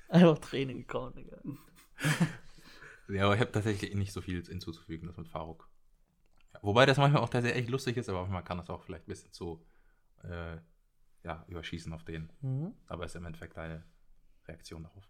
[0.10, 1.38] Einfach Training gekommen, Digga.
[3.10, 5.70] Ja, aber ich habe tatsächlich nicht so viel hinzuzufügen, das mit Faruk.
[6.62, 9.12] Wobei das manchmal auch tatsächlich echt lustig ist, aber manchmal kann das auch vielleicht ein
[9.12, 9.66] bisschen zu
[10.24, 10.58] äh,
[11.24, 12.32] ja, überschießen auf den.
[12.42, 12.74] Mhm.
[12.88, 13.84] Aber ist im Endeffekt deine
[14.48, 15.10] Reaktion darauf.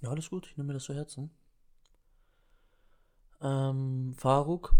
[0.00, 1.30] Ja, alles gut, ich nehme mir das zu Herzen.
[3.40, 4.74] Ähm, Faruk.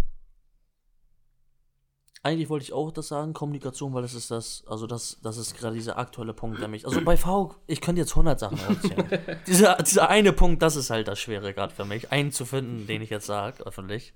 [2.22, 5.54] Eigentlich wollte ich auch das sagen, Kommunikation, weil das ist das, also das, das ist
[5.58, 9.40] gerade dieser aktuelle Punkt, der mich, also bei Faruk, ich könnte jetzt 100 Sachen aufzählen.
[9.46, 12.86] dieser, dieser eine Punkt, das ist halt das Schwere gerade für mich, einen zu finden,
[12.86, 14.14] den ich jetzt sage, öffentlich.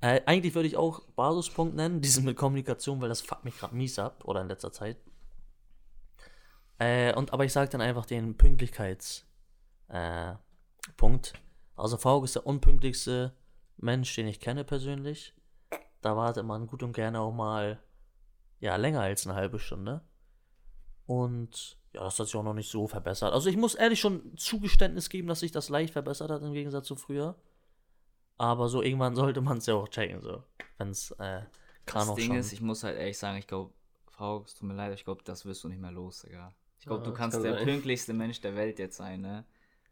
[0.00, 3.74] Äh, eigentlich würde ich auch Basispunkt nennen, diesen mit Kommunikation, weil das fuckt mich gerade
[3.74, 4.96] mies ab, oder in letzter Zeit.
[6.82, 9.24] Äh, und, aber ich sage dann einfach den Pünktlichkeits,
[9.88, 10.34] äh.
[11.76, 13.32] Also Faruk ist der unpünktlichste
[13.76, 15.34] Mensch, den ich kenne persönlich.
[16.00, 17.80] Da wartet man gut und gerne auch mal,
[18.60, 20.02] ja, länger als eine halbe Stunde.
[21.06, 23.32] Und ja, das hat sich auch noch nicht so verbessert.
[23.32, 26.86] Also ich muss ehrlich schon Zugeständnis geben, dass sich das leicht verbessert hat im Gegensatz
[26.86, 27.36] zu früher.
[28.38, 30.42] Aber so irgendwann sollte man es ja auch checken, so.
[30.78, 31.42] Wenn es äh,
[31.86, 32.36] kann Das Ding schon.
[32.36, 33.72] ist, ich muss halt ehrlich sagen, ich glaube,
[34.08, 36.52] Frau, es tut mir leid, ich glaube, das wirst du nicht mehr los, Digga.
[36.82, 37.64] Ich glaube, Ja, du kannst kann der sein.
[37.64, 39.44] pünktlichste Mensch der Welt jetzt sein, ne?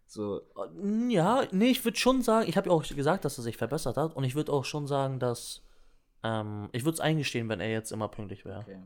[0.07, 0.41] So,
[1.09, 3.97] Ja, nee, ich würde schon sagen, ich habe ja auch gesagt, dass er sich verbessert
[3.97, 5.63] hat und ich würde auch schon sagen, dass
[6.25, 8.63] ähm, ich würde es eingestehen, wenn er jetzt immer pünktlich wäre.
[8.63, 8.83] okay.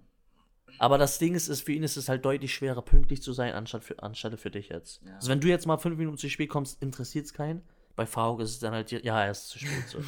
[0.78, 3.55] Aber das Ding ist, ist, für ihn ist es halt deutlich schwerer, pünktlich zu sein,
[3.55, 5.00] anstatt für, anstelle für dich jetzt.
[5.07, 5.14] Ja.
[5.14, 7.62] Also wenn du jetzt mal fünf Minuten zu spät kommst, interessiert es keinen.
[7.96, 9.88] Bei Faruk ist es dann halt, ja, er ist zu spät.
[9.88, 10.00] So.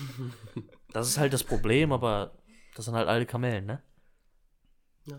[0.93, 2.33] das ist halt das Problem, aber
[2.75, 3.83] das sind halt alle Kamellen, ne?
[5.07, 5.19] Ja.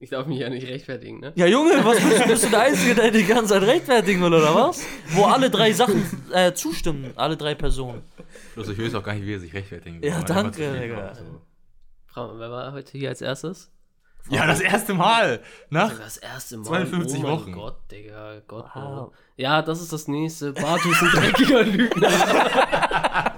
[0.00, 1.32] Ich darf mich ja nicht rechtfertigen, ne?
[1.34, 2.28] Ja, Junge, was bist du?
[2.28, 4.84] Bist du der Einzige, der die ganze Zeit rechtfertigen will, oder was?
[5.08, 8.02] Wo alle drei Sachen äh, zustimmen, alle drei Personen.
[8.54, 11.14] Bloß ich weiß auch gar nicht, wie er sich rechtfertigen will, Ja, danke, Digga.
[11.16, 11.22] so.
[12.06, 13.72] Frau, wer war heute hier als erstes?
[14.30, 15.40] Ja, das erste Mal.
[15.70, 16.64] Nach Das erste Mal.
[16.86, 17.52] 52 oh mein Wochen.
[17.52, 18.40] Gott, Digga.
[18.46, 19.08] Gott, Wow.
[19.10, 19.12] oh.
[19.36, 20.52] Ja, das ist das nächste.
[20.52, 22.08] Bartu ist ein dreckiger Lügner.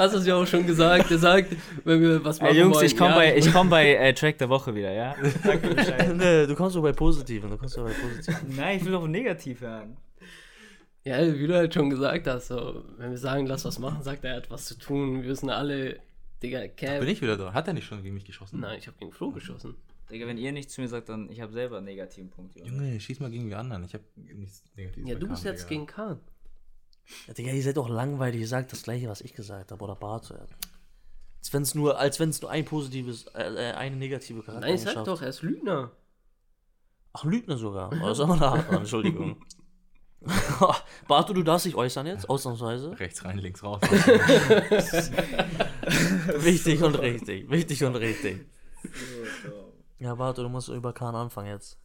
[0.00, 1.10] Hast du es ja auch schon gesagt.
[1.10, 3.68] Er sagt, wenn wir was machen Ey, Jungs, wollen, ich komme ja, bei, ich komm
[3.68, 5.14] bei äh, Track der Woche wieder, ja?
[5.44, 6.16] Sag mir Bescheid.
[6.16, 8.38] nee, du kommst doch bei Positiven, du kommst doch bei Positiven.
[8.56, 9.98] Nein, ich will doch negativ hören.
[11.04, 14.24] Ja, wie du halt schon gesagt hast, so, wenn wir sagen, lass was machen, sagt
[14.24, 15.22] er, er hat was zu tun.
[15.22, 16.00] Wir wissen alle,
[16.42, 17.00] Digga, Cap.
[17.00, 17.52] bin ich wieder da.
[17.52, 18.60] Hat er nicht schon gegen mich geschossen?
[18.60, 19.74] Nein, ich habe gegen Flo geschossen.
[20.10, 22.56] Digga, wenn ihr nichts zu mir sagt, dann ich habe selber einen negativen Punkt.
[22.56, 22.98] Junge.
[22.98, 23.84] Schieß mal gegen die anderen.
[23.84, 25.08] Ich hab nichts Negatives.
[25.08, 25.68] Ja, du bist jetzt Digga.
[25.68, 26.20] gegen Kahn.
[27.26, 29.96] Ja, Digga, ihr seid doch langweilig, ihr sagt das gleiche, was ich gesagt habe, oder
[29.96, 30.34] Barto.
[30.34, 30.46] Ja.
[31.38, 34.66] Als wenn es nur, als wenn es nur ein positives, äh, äh, eine negative Charakter
[34.66, 35.90] Nein, ich sag doch, er ist Lügner.
[37.12, 37.90] Ach, Lügner sogar.
[37.92, 39.42] Oh, das ist aber eine harte Entschuldigung.
[41.08, 42.98] Barto, du darfst dich äußern jetzt, ausnahmsweise.
[43.00, 43.80] Rechts rein, links raus.
[46.36, 48.44] Wichtig und richtig, wichtig und richtig.
[49.98, 51.78] Ja, Barto, du musst über Kahn anfangen jetzt.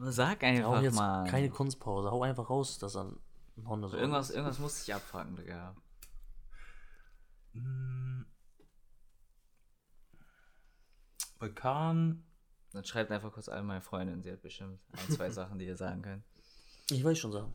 [0.00, 1.28] Sag Hau einfach jetzt mal.
[1.28, 3.12] keine Kunstpause, hau einfach raus, dass er
[3.56, 5.74] ein Hunde so Irgendwas, irgendwas muss ich abfangen, Digga.
[11.38, 12.24] Bei Kahn.
[12.72, 15.76] Dann schreibt einfach kurz all meine Freundin, sie hat bestimmt ein, zwei Sachen, die ihr
[15.76, 16.24] sagen könnt.
[16.90, 17.54] Ich weiß schon sagen.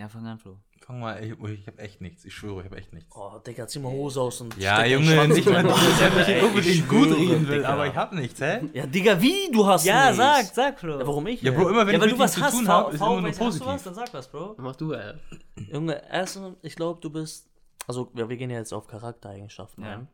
[0.00, 0.56] Ja, fang an, Flo.
[0.80, 2.24] Fang mal, ich, ich hab echt nichts.
[2.24, 3.14] Ich schwöre, ich hab echt nichts.
[3.14, 6.88] Oh, Digga, zieh mal Hose aus und Ja, Junge, nicht mal, dass Ey, unbedingt ich
[6.88, 7.68] gut schwöre, reden will, Digga.
[7.68, 8.62] aber ich hab nichts, hä?
[8.72, 9.50] Ja, Digga, wie?
[9.52, 10.16] Du hast Ja, nichts.
[10.16, 10.98] sag, sag, Flo.
[10.98, 11.42] Ja, warum ich?
[11.42, 11.52] Ja?
[11.52, 13.30] Bro, immer wenn Ja, ich du was zu hast, tun habe, ist V, immer nur
[13.30, 13.58] du, hast du was?
[13.58, 13.84] positiv.
[13.84, 14.54] Dann sag was, Bro.
[14.56, 15.18] Mach du, äh.
[15.70, 17.50] Junge, erstens, ich glaube, du bist.
[17.86, 19.92] Also, ja, wir gehen ja jetzt auf Charaktereigenschaften Ja.
[19.98, 20.08] ein.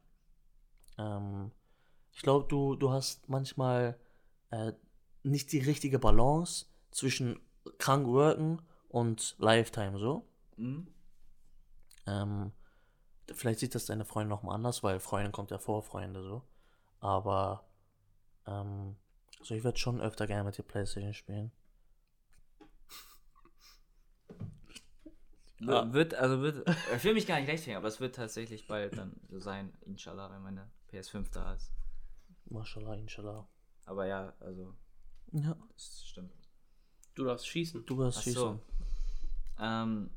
[0.98, 1.50] Ähm,
[2.12, 3.96] ich glaube, du, du hast manchmal
[4.50, 4.72] äh,
[5.22, 7.38] nicht die richtige Balance zwischen
[7.78, 8.62] krank worken und
[9.38, 10.26] Lifetime so.
[10.56, 10.86] Mhm.
[12.06, 12.52] Ähm,
[13.32, 16.42] vielleicht sieht das deine Freundin noch mal anders, weil Freundin kommt ja vor Freunde so.
[17.00, 17.64] Aber
[18.46, 18.96] ähm,
[19.42, 21.52] so ich würde schon öfter gerne mit dir Playstation spielen.
[25.58, 28.96] W- Wird, also wird, ich will mich gar nicht rechtfertigen, aber es wird tatsächlich bald
[28.96, 31.72] dann so sein, inshallah, wenn meine PS5 da ist.
[32.50, 33.48] Mashallah, inshallah.
[33.86, 34.74] Aber ja, also,
[35.32, 36.32] Ja, das stimmt.
[37.14, 37.84] Du darfst schießen.
[37.86, 38.38] du wirst Ach schießen.
[38.40, 38.60] so.
[39.60, 40.10] Ähm,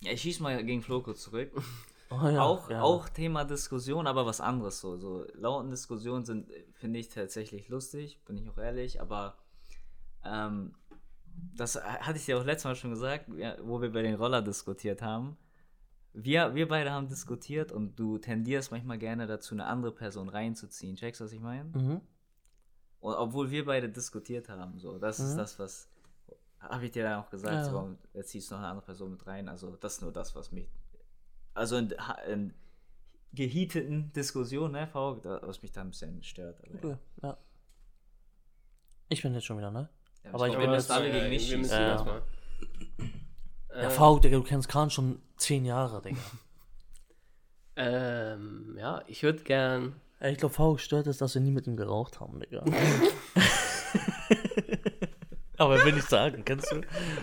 [0.00, 1.52] ja, ich schieß mal gegen Flo kurz zurück.
[2.10, 2.80] Oh, ja, auch, ja.
[2.80, 4.96] auch Thema Diskussion, aber was anderes so.
[4.96, 9.36] So lauten Diskussionen sind, finde ich tatsächlich lustig, bin ich auch ehrlich, aber
[10.24, 10.74] ähm,
[11.54, 13.26] das hatte ich dir auch letztes Mal schon gesagt,
[13.62, 15.36] wo wir bei den Roller diskutiert haben.
[16.14, 20.96] Wir, wir beide haben diskutiert und du tendierst manchmal gerne dazu, eine andere Person reinzuziehen.
[20.96, 21.64] Checkst du, was ich meine?
[21.78, 22.00] Mhm.
[23.00, 25.36] Und obwohl wir beide diskutiert haben, so, das ist Mhm.
[25.38, 25.90] das, was
[26.60, 27.64] habe ich dir dann auch gesagt, Ja.
[27.64, 29.48] so, warum jetzt ziehst du noch eine andere Person mit rein.
[29.48, 30.68] Also, das ist nur das, was mich.
[31.54, 31.94] Also in,
[32.28, 32.54] in
[33.32, 36.60] geheateten Diskussionen, ne, V, da- was mich da ein bisschen stört.
[36.64, 37.36] Aber, Okay, ja.
[39.08, 39.88] Ich bin jetzt schon wieder, ne?
[40.24, 41.64] ja, aber ich bin jetzt- alle gegen mich schießen.
[41.78, 41.88] Ja.
[41.92, 42.22] erstmal.
[43.74, 46.18] Ja, Faruk, Digga, du kennst Khan schon zehn Jahre, Digga.
[47.80, 49.94] Ähm, ja, ich würde gern.
[50.20, 52.64] Ich glaube, Faruk stört es, dass wir nie mit ihm geraucht haben, Digga.
[55.58, 56.80] Aber er will nicht sagen, kennst du?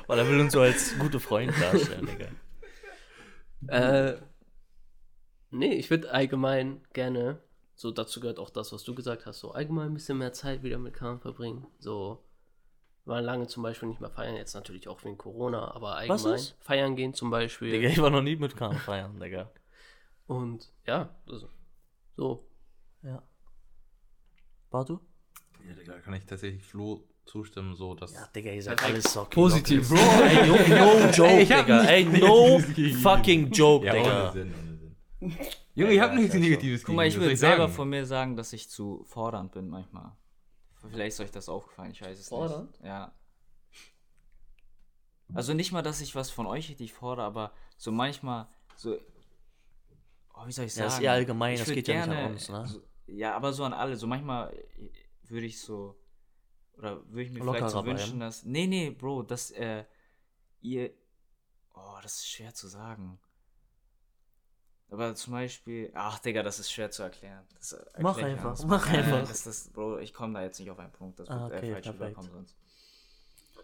[0.08, 2.28] Weil er will uns so als gute Freunde darstellen, Digga.
[3.68, 4.22] Äh,
[5.50, 7.42] nee, ich würde allgemein gerne,
[7.76, 10.62] so dazu gehört auch das, was du gesagt hast, so allgemein ein bisschen mehr Zeit
[10.62, 11.66] wieder mit Kahn verbringen.
[11.80, 12.24] So,
[13.06, 16.96] war lange zum Beispiel nicht mehr feiern, jetzt natürlich auch wegen Corona, aber allgemein feiern
[16.96, 17.72] gehen zum Beispiel.
[17.72, 19.52] Digga, ich war noch nie mit Khan feiern, Digga.
[20.28, 21.50] Und ja, also,
[22.18, 22.48] so.
[23.04, 23.22] Ja.
[24.72, 25.00] Bartu?
[25.68, 28.14] Ja, Digga, kann ich tatsächlich Flo zustimmen, so dass.
[28.14, 29.90] Ja, Digga, ihr seid alles so Positiv.
[29.90, 31.84] Bro, ey, no, no joke, Ey, ich hab Digga.
[31.86, 32.60] Ey, no
[33.02, 34.32] fucking joke, ja, ohne Digga.
[34.32, 35.38] Sinn, ohne Sinn.
[35.74, 37.74] Junge, ich hab nichts Negatives Guck mal, ich würde selber sagen?
[37.74, 40.12] von mir sagen, dass ich zu fordernd bin manchmal.
[40.90, 42.72] Vielleicht ist euch das aufgefallen, ich weiß es Fordernd?
[42.72, 42.86] nicht.
[42.86, 43.12] Ja.
[45.34, 48.96] Also nicht mal, dass ich was von euch richtig fordere, aber so manchmal so.
[50.36, 50.94] Oh, wie soll ich Ja, sagen?
[50.94, 52.68] ist eher allgemein, Ich das geht ja nicht an uns, ne?
[52.68, 53.96] So, Ja, aber so an alle.
[53.96, 54.54] So manchmal
[55.28, 55.96] würde ich so.
[56.78, 58.20] Oder würde ich mir vielleicht Lockerer so wünschen, bleiben.
[58.20, 58.44] dass.
[58.44, 59.86] Nee, nee, Bro, dass äh,
[60.62, 60.92] ihr.
[61.74, 63.20] Oh, das ist schwer zu sagen.
[64.90, 65.92] Aber zum Beispiel.
[65.96, 67.44] Ach, Digga, das ist schwer zu erklären.
[67.56, 68.66] Das erklär Mach ich einfach, anders.
[68.66, 69.28] mach Ja, einfach.
[69.28, 71.20] Das, das, Bro, ich komme da jetzt nicht auf einen Punkt.
[71.20, 72.02] Das Ah, wird okay, äh, falsch perfekt.
[72.04, 72.56] rüberkommen sonst.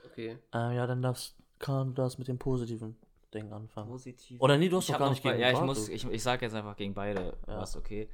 [0.06, 0.38] Okay.
[0.54, 2.98] Äh, ja, dann darfst, kann du das mit dem positiven
[3.34, 3.90] Ding anfangen.
[3.90, 4.42] Positiv.
[4.42, 5.88] Oder nee, du hast Ich doch gar nicht gegen Ja, ich muss.
[5.90, 7.60] Ich, ich sag jetzt einfach gegen beide Ja.
[7.60, 8.10] was, okay.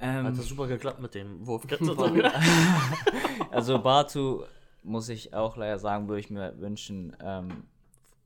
[0.00, 1.66] Ähm, Hat das super geklappt mit dem Wurf.
[3.50, 4.44] also Batu
[4.82, 7.64] muss ich auch leider sagen, würde ich mir wünschen, ähm,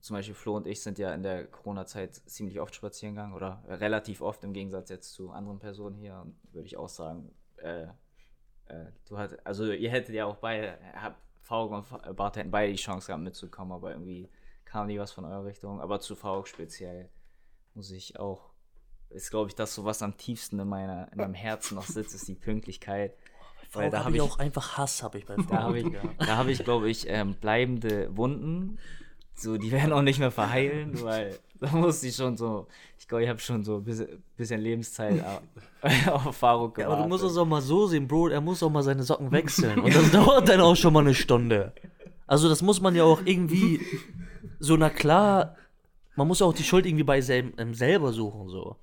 [0.01, 3.63] zum Beispiel Flo und ich sind ja in der Corona-Zeit ziemlich oft spazieren gegangen oder
[3.69, 7.85] relativ oft im Gegensatz jetzt zu anderen Personen hier und würde ich auch sagen, äh,
[8.67, 12.51] äh, du hat, also ihr hättet ja auch beide, hab, Faug und Fa- Bart hätten
[12.51, 14.29] beide die Chance gehabt mitzukommen, aber irgendwie
[14.65, 17.09] kam nie was von eurer Richtung, aber zu Faug speziell
[17.75, 18.52] muss ich auch,
[19.15, 22.15] ist glaube ich das so, was am tiefsten in, meiner, in meinem Herzen noch sitzt,
[22.15, 23.15] ist die Pünktlichkeit.
[23.73, 25.87] Weil da habe ich auch einfach Hass, habe ich bei da habe ich,
[26.19, 28.79] da hab ich glaube ich, ähm, bleibende Wunden.
[29.35, 32.67] So, die werden auch nicht mehr verheilen, weil da muss ich schon so,
[32.99, 36.97] ich glaube, ich habe schon so ein bisschen, bisschen Lebenszeit auf- auf Faruk Ja, aber
[36.97, 39.81] du musst es auch mal so sehen, Bro, er muss auch mal seine Socken wechseln.
[39.81, 41.73] Und das dauert dann auch schon mal eine Stunde.
[42.27, 43.81] Also das muss man ja auch irgendwie
[44.59, 45.57] so, na klar,
[46.15, 48.77] man muss ja auch die Schuld irgendwie bei selb, ähm, selber suchen, so.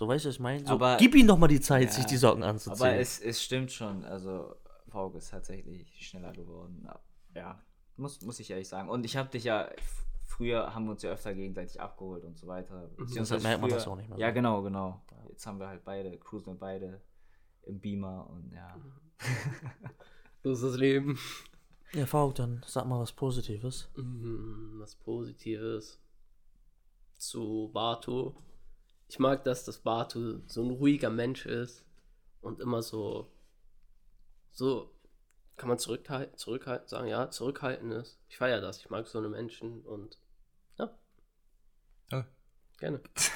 [0.00, 0.66] So, weißt du, was ich meine?
[0.66, 2.80] So, Aber- gib ihm doch mal die Zeit, Ja, sich die Socken anzuziehen.
[2.80, 4.56] Aber es, es stimmt schon, also
[4.88, 6.88] Faruk ist tatsächlich schneller geworden.
[7.34, 7.62] Ja,
[7.98, 8.88] muss, muss ich ehrlich sagen.
[8.88, 9.68] Und ich habe dich ja,
[10.24, 12.88] früher haben wir uns ja öfter gegenseitig abgeholt und so weiter.
[12.96, 15.02] Beziehungsweise Deshalb merkt man das auch nicht mehr Ja, genau, genau.
[15.28, 17.02] Jetzt haben wir halt beide, cruisen wir beide
[17.64, 18.74] im Beamer und ja.
[20.42, 21.18] So ist das Leben.
[21.92, 23.90] ja, Fauk, dann sag mal was Positives.
[23.96, 26.00] Mhm, Was Positives
[27.18, 28.32] zu Batu.
[29.10, 31.84] Ich mag, dass das Batu so ein ruhiger Mensch ist
[32.40, 33.28] und immer so,
[34.52, 34.94] so,
[35.56, 38.20] kann man zurückhalten, zurückhalten, sagen, ja, zurückhalten ist.
[38.28, 38.78] Ich feiere das.
[38.78, 40.20] Ich mag so eine Menschen und
[40.78, 40.96] ja,
[42.12, 42.24] Ja.
[42.78, 43.00] gerne.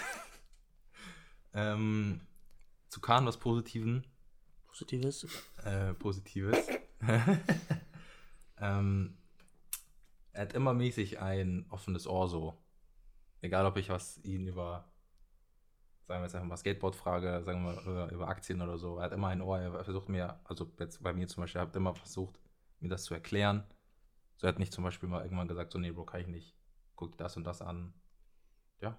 [1.57, 2.21] Ähm,
[2.89, 4.05] zu Kahn was Positiven,
[4.67, 5.25] Positives?
[5.63, 6.59] äh, Positives.
[8.59, 9.17] ähm,
[10.33, 12.59] er hat immer mäßig ein offenes Ohr so.
[13.41, 14.91] Egal, ob ich was ihn über,
[16.07, 18.99] sagen wir jetzt einfach mal Skateboard frage, sagen wir mal oder über Aktien oder so.
[18.99, 21.67] Er hat immer ein Ohr, er versucht mir, also jetzt bei mir zum Beispiel, er
[21.67, 22.39] hat immer versucht,
[22.81, 23.65] mir das zu erklären.
[24.37, 26.55] So er hat nicht zum Beispiel mal irgendwann gesagt, so nee, Bro, kann ich nicht.
[26.97, 27.95] Guck dir das und das an.
[28.81, 28.99] Ja,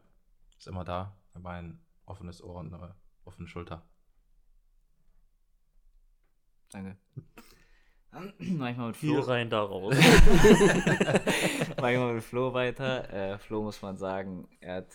[0.58, 1.16] ist immer da.
[1.36, 3.88] Immer ein offenes Ohr und eine offene Schulter.
[6.72, 6.98] Danke.
[8.40, 9.96] Manchmal mit Flo, rein daraus.
[11.82, 13.14] manchmal mit Flo weiter.
[13.14, 14.94] Äh, Flo muss man sagen, er hat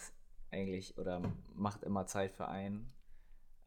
[0.51, 1.23] eigentlich oder
[1.55, 2.93] macht immer Zeit für einen.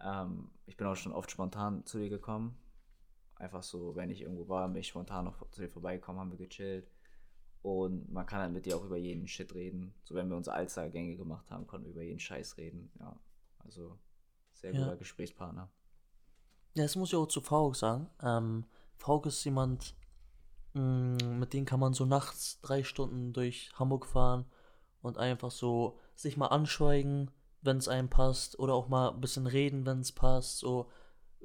[0.01, 2.57] Ähm, ich bin auch schon oft spontan zu dir gekommen.
[3.35, 6.37] Einfach so, wenn ich irgendwo war, bin ich spontan noch zu dir vorbeigekommen, haben wir
[6.37, 6.89] gechillt.
[7.61, 9.93] Und man kann halt mit dir auch über jeden Shit reden.
[10.03, 12.91] So, wenn wir unsere Alstergänge gemacht haben, konnten wir über jeden Scheiß reden.
[12.99, 13.17] Ja,
[13.59, 13.97] also
[14.51, 14.79] sehr Ja.
[14.83, 15.71] guter Gesprächspartner.
[16.75, 18.09] Ja, das muss ich auch zu Fauk sagen.
[18.21, 18.65] Ähm,
[18.97, 19.95] Fauk ist jemand,
[20.73, 24.45] mh, mit dem kann man so nachts drei Stunden durch Hamburg fahren
[25.01, 29.47] und einfach so sich mal anschweigen, wenn es einem passt, oder auch mal ein bisschen
[29.47, 30.59] reden, wenn es passt.
[30.59, 30.89] So,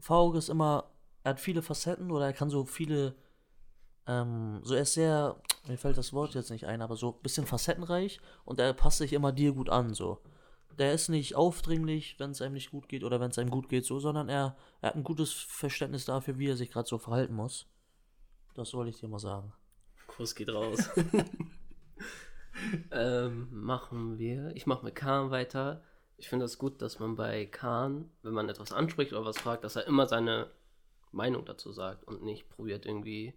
[0.01, 0.91] Fauk ist immer,
[1.23, 3.15] er hat viele Facetten oder er kann so viele,
[4.07, 7.23] ähm, so er ist sehr, mir fällt das Wort jetzt nicht ein, aber so ein
[7.23, 10.21] bisschen facettenreich und er passt sich immer dir gut an, so
[10.79, 13.69] der ist nicht aufdringlich, wenn es einem nicht gut geht oder wenn es einem gut
[13.69, 16.99] geht, so, sondern er, er hat ein gutes Verständnis dafür, wie er sich gerade so
[16.99, 17.67] verhalten muss.
[18.55, 19.53] Das wollte ich dir mal sagen.
[20.07, 20.79] Kuss geht raus.
[22.91, 24.55] ähm, machen wir.
[24.55, 25.83] Ich mache mit Kahn weiter.
[26.17, 29.65] Ich finde es gut, dass man bei Kahn, wenn man etwas anspricht oder was fragt,
[29.65, 30.51] dass er immer seine
[31.13, 33.35] Meinung dazu sagt und nicht probiert irgendwie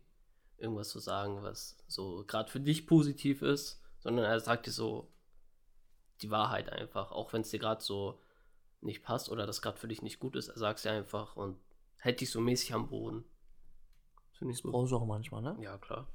[0.58, 5.12] irgendwas zu sagen, was so gerade für dich positiv ist, sondern er sagt dir so
[6.22, 8.20] die Wahrheit einfach, auch wenn es dir gerade so
[8.82, 11.36] nicht passt oder das gerade für dich nicht gut ist, er sagt es dir einfach
[11.36, 11.58] und
[11.98, 13.24] hält dich so mäßig am Boden.
[14.34, 14.72] Finde ich gut.
[14.72, 15.56] Brauchst du auch manchmal, ne?
[15.62, 16.08] Ja, klar.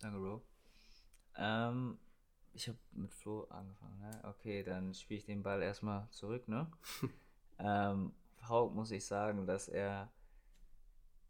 [0.00, 0.42] Danke, Bro.
[1.36, 1.98] Ähm,
[2.54, 4.20] ich habe mit Flo angefangen, ne?
[4.24, 6.70] Okay, dann spiele ich den Ball erstmal zurück, ne?
[7.58, 8.12] ähm,
[8.48, 10.10] Hauk muss ich sagen, dass er.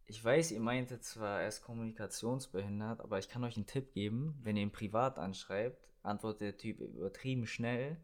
[0.07, 4.39] Ich weiß, ihr meinte zwar, er ist kommunikationsbehindert, aber ich kann euch einen Tipp geben.
[4.43, 7.97] Wenn ihr ihn privat anschreibt, antwortet der Typ übertrieben schnell.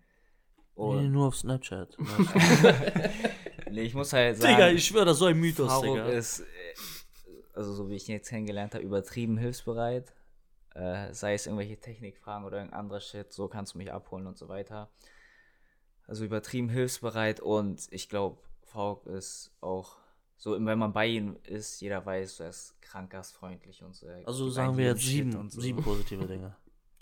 [0.76, 1.96] Nee, Und nur auf Snapchat.
[3.70, 4.54] nee, ich muss halt sagen.
[4.54, 6.06] Digga, ich schwöre, das ist so ein Mythos, Faruk Digga.
[6.06, 6.44] ist, äh,
[7.52, 10.14] also so wie ich ihn jetzt kennengelernt habe, übertrieben hilfsbereit.
[10.74, 14.36] Äh, sei es irgendwelche Technikfragen oder irgendein anderer Shit, so kannst du mich abholen und
[14.38, 14.90] so weiter.
[16.06, 19.96] Also übertrieben hilfsbereit und ich glaube, Faruk ist auch
[20.36, 24.06] so, wenn man bei ihm ist, jeder weiß, er ist krank gastfreundlich und so.
[24.24, 25.60] Also sagen wir jetzt sieben, und so.
[25.60, 26.54] sieben positive Dinge.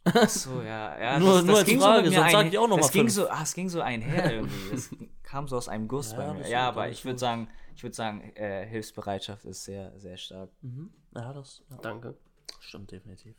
[0.04, 0.98] Ach so, ja.
[0.98, 3.02] ja Nur- nur als ging Frage, mir sonst sag ich auch noch das mal ging
[3.02, 3.12] fünf.
[3.12, 4.70] so, ah, Es ging so einher irgendwie.
[4.70, 4.88] Das
[5.22, 6.48] kam so aus einem Guss Ja, bei das mir.
[6.48, 10.50] Ja, aber das ich würde sagen, ich würde sagen, äh, Hilfsbereitschaft ist sehr, sehr stark.
[10.62, 10.90] Mhm.
[11.14, 12.16] Ja, das ja, Danke.
[12.60, 13.36] stimmt definitiv.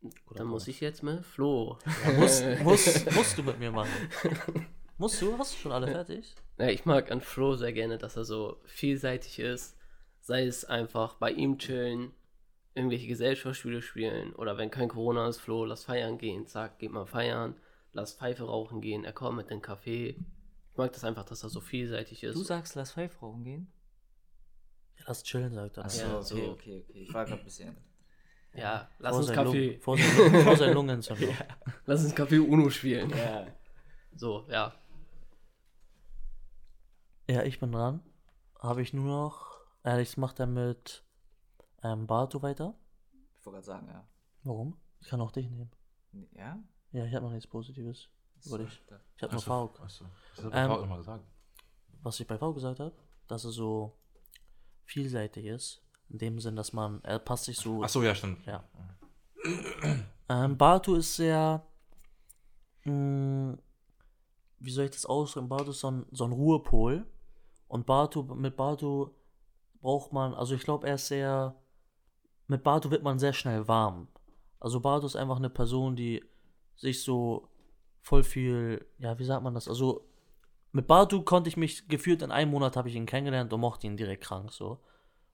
[0.00, 0.68] Guter Dann muss Punkt.
[0.76, 1.78] ich jetzt mit Flo.
[2.04, 3.90] Ja, musst, musst, musst du mit mir machen.
[4.98, 5.36] musst du?
[5.38, 6.34] Hast du schon alle fertig?
[6.58, 9.76] Ja, ich mag an Flo sehr gerne, dass er so vielseitig ist.
[10.20, 12.12] Sei es einfach bei ihm chillen,
[12.74, 16.46] irgendwelche Gesellschaftsspiele spielen oder wenn kein Corona ist, Flo, lass feiern gehen.
[16.46, 17.56] Zack, geht mal feiern.
[17.92, 19.04] Lass Pfeife rauchen gehen.
[19.04, 20.16] Er kommt mit den Café.
[20.72, 22.34] Ich mag das einfach, dass er so vielseitig ist.
[22.36, 23.72] Du sagst, lass Pfeife rauchen gehen?
[24.98, 25.84] Ja, lass chillen, sagt er.
[25.86, 26.36] Achso, Ja, okay, so.
[26.52, 27.02] okay, okay.
[27.02, 27.76] Ich war gerade ein bisschen.
[28.56, 31.34] Ja, lass Vor uns Kaffee, Lungen- Vor sein vor sein Lungenentzündung.
[31.86, 33.10] lass uns Kaffee Uno spielen.
[33.10, 33.46] Ja.
[34.14, 34.72] So, ja.
[37.28, 38.02] Ja, ich bin dran.
[38.58, 39.46] Habe ich nur noch.
[39.84, 41.04] Äh, ich mache dann mit
[41.82, 42.74] ähm, Barto weiter.
[43.38, 44.06] Ich wollte gerade sagen, ja.
[44.44, 44.76] Warum?
[45.00, 45.70] Ich kann auch dich nehmen.
[46.32, 46.58] Ja?
[46.92, 48.08] Ja, ich habe noch nichts Positives
[48.44, 48.80] über dich.
[49.16, 49.80] Ich habe nur Achso, Fauk.
[49.80, 50.04] achso.
[50.36, 51.24] Das hat Ähm, ähm, immer gesagt.
[52.02, 52.94] Was ich bei Fauk gesagt habe,
[53.26, 53.98] dass er so
[54.84, 55.82] vielseitig ist.
[56.08, 57.02] In dem Sinn, dass man.
[57.02, 57.82] Er passt sich so.
[57.82, 58.44] Achso, ja, stimmt.
[58.46, 58.64] Ja.
[60.28, 61.66] Ähm, Bartu ist sehr.
[62.84, 63.56] Mh,
[64.58, 65.48] wie soll ich das ausdrücken?
[65.48, 67.06] Bartu ist so ein, so ein Ruhepol.
[67.68, 69.10] Und Bartu, mit Bartu
[69.80, 71.56] braucht man, also ich glaube, er ist sehr.
[72.46, 74.08] Mit Bartu wird man sehr schnell warm.
[74.60, 76.24] Also Bartu ist einfach eine Person, die
[76.76, 77.48] sich so
[78.00, 79.68] voll viel, ja, wie sagt man das?
[79.68, 80.06] Also
[80.72, 83.86] mit Bartu konnte ich mich gefühlt in einem Monat habe ich ihn kennengelernt und mochte
[83.86, 84.78] ihn direkt krank so,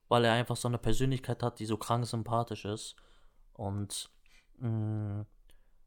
[0.07, 2.95] weil er einfach so eine Persönlichkeit hat, die so krank sympathisch ist
[3.53, 4.09] und
[4.57, 5.25] mh,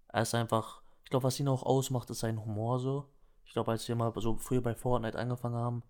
[0.08, 3.08] er ist einfach, ich glaube, was ihn auch ausmacht, ist sein Humor so.
[3.44, 5.82] Ich glaube, als wir mal so früher bei Fortnite angefangen haben,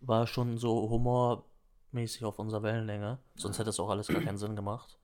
[0.00, 3.18] war er schon so humormäßig auf unserer Wellenlänge.
[3.36, 4.98] Sonst hätte es auch alles gar keinen Sinn gemacht.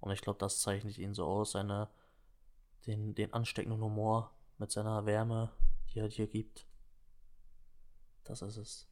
[0.00, 1.88] Und ich glaube, das zeichnet ihn so aus, seine,
[2.86, 5.50] den, den ansteckenden Humor mit seiner Wärme,
[5.92, 6.66] die er dir gibt.
[8.24, 8.88] Das ist es.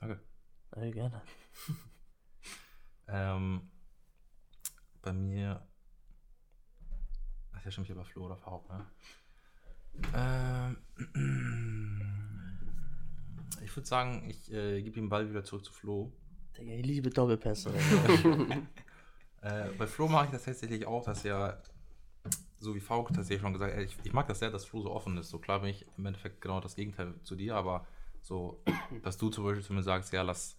[0.00, 0.20] Danke.
[0.76, 1.22] Ja, gerne.
[3.08, 3.62] Ähm,
[5.02, 5.66] bei mir.
[7.52, 8.86] Ach ja, stimmt, hier bei Flo oder Fauk, ne?
[10.14, 10.76] Ähm,
[13.64, 16.12] ich würde sagen, ich äh, gebe den Ball wieder zurück zu Flo.
[16.56, 17.72] Digga, ich liebe Doppelpässe.
[19.40, 21.62] Äh, bei Flo mache ich das tatsächlich auch, dass er,
[22.58, 24.90] so wie Fauk tatsächlich schon gesagt hat, ich, ich mag das sehr, dass Flo so
[24.90, 25.30] offen ist.
[25.30, 27.86] So klar bin ich im Endeffekt genau das Gegenteil zu dir, aber
[28.20, 28.62] so,
[29.02, 30.56] dass du zum Beispiel zu mir sagst, ja, lass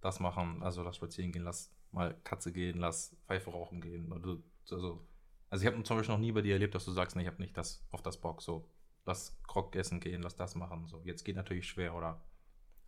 [0.00, 4.08] das machen, also lass spazieren gehen, lass mal Katze gehen, lass Pfeife rauchen gehen.
[4.22, 5.06] Du, also,
[5.50, 7.28] also ich habe zum Beispiel noch nie bei dir erlebt, dass du sagst, nee, ich
[7.28, 8.68] habe nicht das auf das Bock, so,
[9.04, 10.86] lass Krog essen gehen, lass das machen.
[10.86, 12.22] So, jetzt geht natürlich schwer, oder?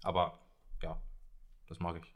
[0.03, 0.39] Aber
[0.83, 1.01] ja,
[1.67, 2.15] das mag ich.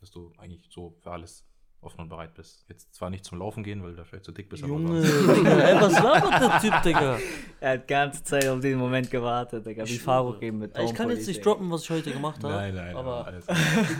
[0.00, 1.48] Dass du eigentlich so für alles
[1.82, 2.64] offen und bereit bist.
[2.68, 5.58] Jetzt zwar nicht zum Laufen gehen, weil du vielleicht zu dick bist, Junge, sonst- Digga,
[5.58, 7.18] ey, was labert der Typ, Digga?
[7.60, 9.84] Er hat ganze Zeit auf den Moment gewartet, Digga.
[9.86, 12.54] Wie Faro geben mit Ich kann jetzt nicht droppen, was ich heute gemacht habe.
[12.54, 13.46] Nein, nein, aber alles.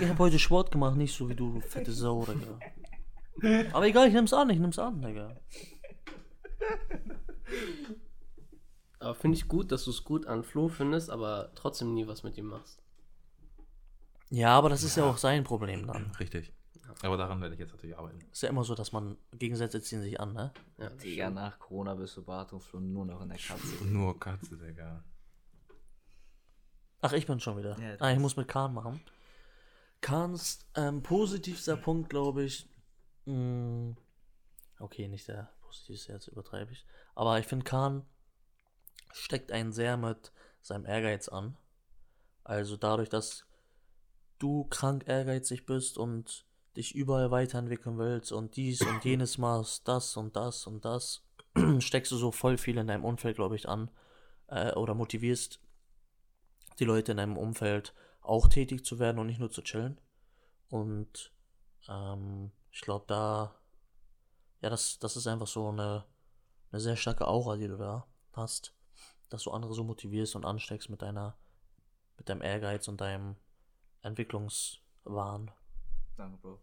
[0.00, 3.68] ich habe heute Sport gemacht, nicht so wie du, du fette Sau, Digga.
[3.72, 5.36] Aber egal, ich nehm's an, ich nehm's an, Digga.
[9.00, 12.22] Aber finde ich gut, dass du es gut an Flo findest, aber trotzdem nie was
[12.22, 12.80] mit ihm machst.
[14.30, 16.12] Ja, aber das ist ja auch sein Problem dann.
[16.20, 16.52] Richtig.
[17.02, 18.18] Aber daran werde ich jetzt natürlich arbeiten.
[18.30, 20.52] Ist ja immer so, dass man Gegensätze ziehen sich an, ne?
[20.78, 23.84] Ja, Digga, nach Corona bist du Bart und Flo nur noch in der Katze.
[23.84, 25.02] Nur Katze, Digga.
[27.00, 27.78] Ach, ich bin schon wieder.
[27.80, 29.00] Ja, ah, ich muss mit Kahn machen.
[30.00, 32.68] Kahns ähm, positivster Punkt, glaube ich.
[33.24, 33.94] Mh,
[34.78, 36.84] okay, nicht der positivste, jetzt übertreibe ich.
[37.14, 38.04] Aber ich finde, Kahn
[39.12, 41.56] steckt einen sehr mit seinem Ehrgeiz an.
[42.44, 43.46] Also dadurch, dass
[44.38, 46.44] du krank ehrgeizig bist und
[46.76, 51.22] dich überall weiterentwickeln willst und dies und jenes machst, das und das und das,
[51.78, 53.90] steckst du so voll viel in deinem Umfeld, glaube ich, an.
[54.48, 55.60] Äh, oder motivierst
[56.78, 60.00] die Leute in deinem Umfeld auch tätig zu werden und nicht nur zu chillen.
[60.68, 61.32] Und
[61.88, 63.54] ähm, ich glaube, da,
[64.60, 66.04] ja, das, das ist einfach so eine,
[66.70, 68.74] eine sehr starke Aura, die du da hast,
[69.28, 71.36] dass du andere so motivierst und ansteckst mit deiner,
[72.16, 73.36] mit deinem Ehrgeiz und deinem
[74.02, 75.50] Entwicklungswahn.
[76.16, 76.60] Danke, Bro.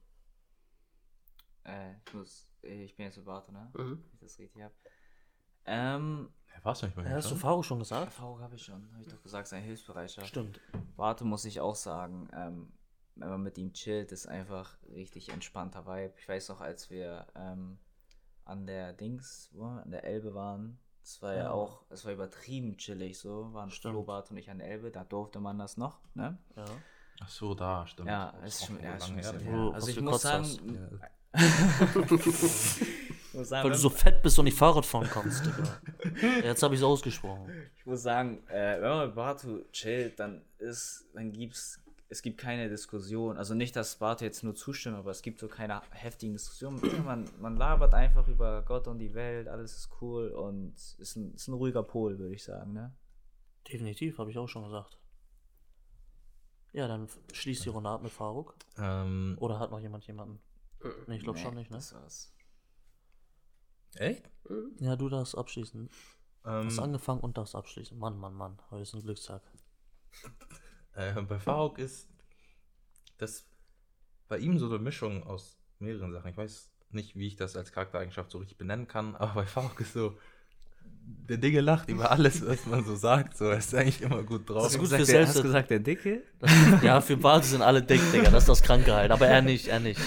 [1.65, 3.71] Äh, ich muss, ich bin jetzt für Bart, ne?
[3.73, 4.03] Mhm.
[4.03, 4.73] Wenn ich das richtig habe.
[5.65, 7.03] Ähm, Ja, warst du nicht mir?
[7.03, 7.37] Ja, hast du schon?
[7.39, 8.13] Faro schon gesagt?
[8.13, 10.27] Faro habe ich schon, habe ich doch gesagt, seine Hilfsbereitschaft.
[10.27, 10.59] Stimmt.
[10.95, 12.71] Warte, muss ich auch sagen, ähm,
[13.15, 16.13] wenn man mit ihm chillt, ist einfach richtig entspannter Vibe.
[16.17, 17.77] Ich weiß noch, als wir ähm,
[18.45, 21.51] an der Dings, wo, an der Elbe waren, das war ja, Ja.
[21.51, 23.69] auch, es war übertrieben chillig so, waren.
[23.69, 26.37] Flo, Bart und ich an der Elbe, da durfte man das noch, ne?
[26.55, 26.65] Ja.
[27.21, 28.07] Ach so, da, stimmt.
[28.07, 29.33] Ja, ist schon, ja, schon her.
[29.33, 30.47] was Also ich muss sagen,
[31.33, 35.81] ich muss sagen, Weil du so fett bist und nicht Fahrrad fahren kannst, Digga.
[36.43, 37.51] Jetzt habe ich es ausgesprochen.
[37.77, 42.39] Ich muss sagen, äh, wenn man mit Bartu chillt, dann ist, dann gibt's, es gibt
[42.39, 43.37] keine Diskussion.
[43.37, 46.81] Also nicht, dass Bartu jetzt nur zustimmt, aber es gibt so keine heftigen Diskussionen.
[47.05, 51.35] man, man labert einfach über Gott und die Welt, alles ist cool und ist ein,
[51.35, 52.95] ist ein ruhiger Pol, würde ich sagen, ne?
[53.71, 54.97] Definitiv, habe ich auch schon gesagt.
[56.71, 58.55] Ja, dann schließt die Runde ab mit Faruk.
[58.77, 60.39] Ähm, Oder hat noch jemand jemanden?
[61.07, 61.77] Nee, ich glaube schon nicht, ne?
[61.77, 62.33] Das war's.
[63.95, 64.29] echt?
[64.79, 65.89] Ja, du darfst abschließen.
[66.45, 67.97] Ähm, Hast angefangen und darfst abschließen.
[67.97, 68.61] Mann, Mann, Mann.
[68.71, 69.41] Heute ist ein Glückstag.
[70.95, 72.09] Äh, bei Faruk ist
[73.19, 73.45] das
[74.27, 76.29] bei ihm so eine Mischung aus mehreren Sachen.
[76.31, 79.79] Ich weiß nicht, wie ich das als Charaktereigenschaft so richtig benennen kann, aber bei Faruk
[79.79, 80.17] ist so,
[81.29, 83.37] der Dinge lacht über alles, was man so sagt.
[83.37, 84.63] So, er ist eigentlich immer gut drauf.
[84.63, 86.21] Das ist gut Gesagt, für Selbst- hast du gesagt, der Dicke?
[86.83, 88.29] Ja, für Bart sind alle dick, Digga.
[88.31, 89.11] Das ist das Kranke halt.
[89.11, 89.99] Aber er nicht, er nicht.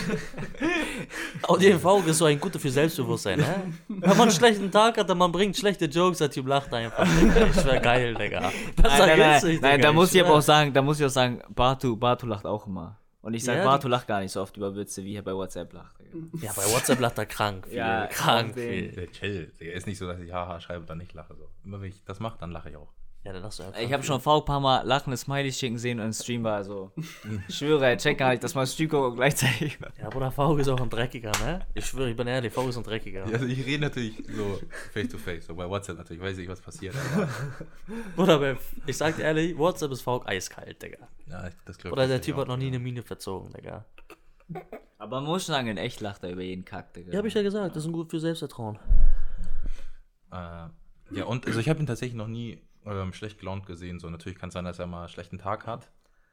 [1.59, 3.63] Jeden Fall ist so ein guter für Selbstbewusstsein, ne?
[3.89, 7.07] Wenn man einen schlechten Tag hat und man bringt schlechte Jokes, der Typ lacht einfach,
[7.21, 7.47] Digga.
[7.47, 8.51] Ich wär geil, Digga.
[8.77, 10.39] Das Nein, nein, nein, nicht, nein da muss ich aber schwör.
[10.39, 12.99] auch sagen, da muss ich auch sagen, Bartu, Bartu lacht auch immer.
[13.23, 15.33] Und ich sage, Ja, Bartu lacht gar nicht so oft über Witze, wie er bei
[15.35, 15.97] WhatsApp lacht.
[16.41, 17.77] Ja, bei WhatsApp lacht er krank viel.
[17.79, 18.91] Ja, krank viel.
[18.91, 19.53] Der chill.
[19.61, 21.35] Der ist nicht so, dass ich haha schreibe und dann nicht lache.
[21.37, 21.49] So.
[21.65, 22.93] Immer wenn ich das mache, dann lache ich auch.
[23.25, 25.79] Ja, dann lachst du ja Ich habe schon V ein paar Mal lachende Smileys schicken
[25.79, 26.91] sehen und im Stream war so.
[27.47, 29.79] Ich schwöre, er checkt gar nicht, dass man Stream guckt und gleichzeitig.
[30.01, 31.65] Ja, Bruder, Faug ist auch ein Dreckiger, ne?
[31.75, 33.25] Ich schwöre, ich bin ehrlich, Faug ist ein Dreckiger.
[33.27, 34.59] Ja, also ich rede natürlich so
[34.93, 36.21] face to face, so bei WhatsApp natürlich.
[36.21, 36.97] Ich weiß nicht, was passiert.
[37.15, 37.29] Aber,
[38.17, 38.57] Bruder,
[38.87, 41.07] ich sag dir ehrlich, WhatsApp ist Faug eiskalt, Digga.
[41.29, 42.71] ja, das glaub Oder ich der natürlich Typ hat auch, noch nie ja.
[42.71, 43.85] eine Mine verzogen, Digga.
[44.99, 47.13] Aber man muss sagen, in echt lacht er über jeden Kack, Digga.
[47.13, 48.81] Ja, hab ich ja gesagt, das ist ein gut für Selbstvertrauen.
[50.33, 50.69] Äh,
[51.13, 53.99] ja, und also ich habe ihn tatsächlich noch nie ähm, schlecht gelaunt gesehen.
[53.99, 55.91] So, natürlich kann es sein, dass er mal einen schlechten Tag hat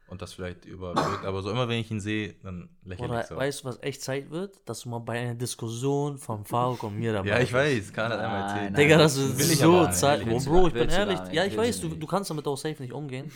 [0.09, 3.27] und das vielleicht überwirkt, aber so immer wenn ich ihn sehe, dann lächle Oder ich
[3.27, 3.35] so.
[3.35, 4.59] weißt du, was echt Zeit wird?
[4.65, 7.53] Dass du mal bei einer Diskussion von Faruk und mir dabei ja, ich bist.
[7.53, 8.73] weiß, kann er einmal Nein, erzählen.
[8.73, 8.81] nein.
[8.81, 10.21] Digga, das ist so Zeit.
[10.25, 11.19] Oh, ich Bro, ich bin ehrlich.
[11.31, 13.31] Ja, ich weiß, du du, kannst damit auch safe nicht umgehen.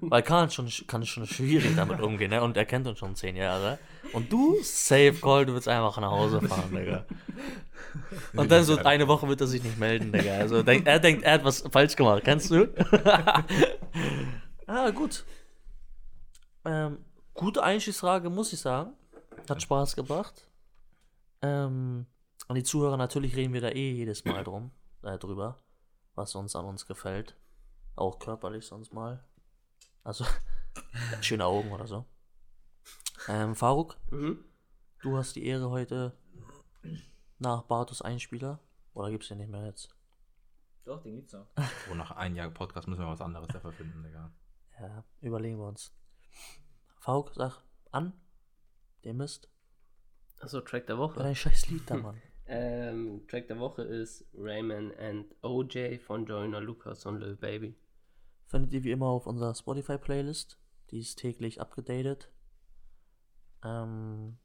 [0.00, 2.42] Weil Karl schon, kann schon schwierig damit umgehen, ne?
[2.42, 3.78] Und er kennt uns schon zehn Jahre.
[4.12, 7.06] Und du, safe call, du willst einfach nach Hause fahren, Digga.
[8.34, 10.36] Und dann so eine Woche wird er sich nicht melden, Digga.
[10.36, 12.68] Also denk, er denkt, er hat was falsch gemacht, kennst du?
[14.66, 15.24] ah, gut.
[16.64, 17.04] Ähm,
[17.34, 18.92] gute Einstiegsfrage, muss ich sagen.
[19.48, 20.48] Hat Spaß gebracht.
[21.42, 22.06] Ähm,
[22.48, 24.70] und die Zuhörer, natürlich reden wir da eh jedes Mal drum,
[25.02, 25.56] äh, drüber,
[26.14, 27.36] was uns an uns gefällt.
[27.96, 29.24] Auch körperlich sonst mal.
[30.04, 30.24] Also,
[31.20, 32.04] schöne Augen oder so.
[33.28, 34.44] Ähm, Faruk, Mhm.
[35.02, 36.16] du hast die Ehre heute
[37.38, 38.58] nach Bartus Einspieler.
[38.92, 39.94] Oder gibt's den nicht mehr jetzt?
[40.84, 41.46] Doch, den gibt's noch.
[41.90, 44.32] Oh, nach einem Jahr Podcast müssen wir was anderes dafür finden, Digga.
[44.80, 45.92] Ja, überlegen wir uns.
[47.00, 48.12] Faruk, sag an.
[49.04, 49.48] Der Mist.
[50.40, 51.22] Achso, Track der War Woche.
[51.22, 52.20] dein scheiß Lied da, Mann.
[52.52, 57.76] Ähm, Track der Woche ist Rayman and OJ von Joyner Lucas und Lil Baby.
[58.46, 60.58] Findet ihr wie immer auf unserer Spotify-Playlist.
[60.90, 62.28] Die ist täglich abgedatet.
[63.62, 64.36] Ähm,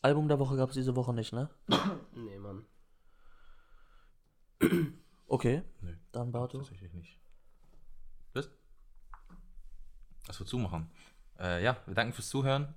[0.00, 1.50] Album der Woche gab es diese Woche nicht, ne?
[2.14, 2.66] Nee, Mann.
[5.26, 6.58] Okay, Nö, dann Bartu.
[6.58, 7.18] tatsächlich nicht.
[8.32, 8.48] Was?
[10.28, 10.90] Achso, zumachen.
[11.38, 12.74] Äh, ja, wir danken fürs Zuhören.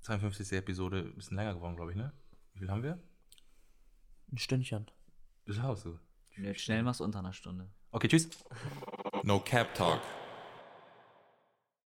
[0.00, 0.52] 52.
[0.52, 2.12] Episode, ein bisschen länger geworden, glaube ich, ne?
[2.54, 2.98] Wie viel haben wir?
[4.32, 4.86] Ein Stündchen.
[5.46, 5.98] Das hast du.
[6.34, 7.68] Wenn du jetzt schnell machst, unter einer Stunde.
[7.90, 8.28] Okay, tschüss.
[9.24, 10.00] No Cap Talk.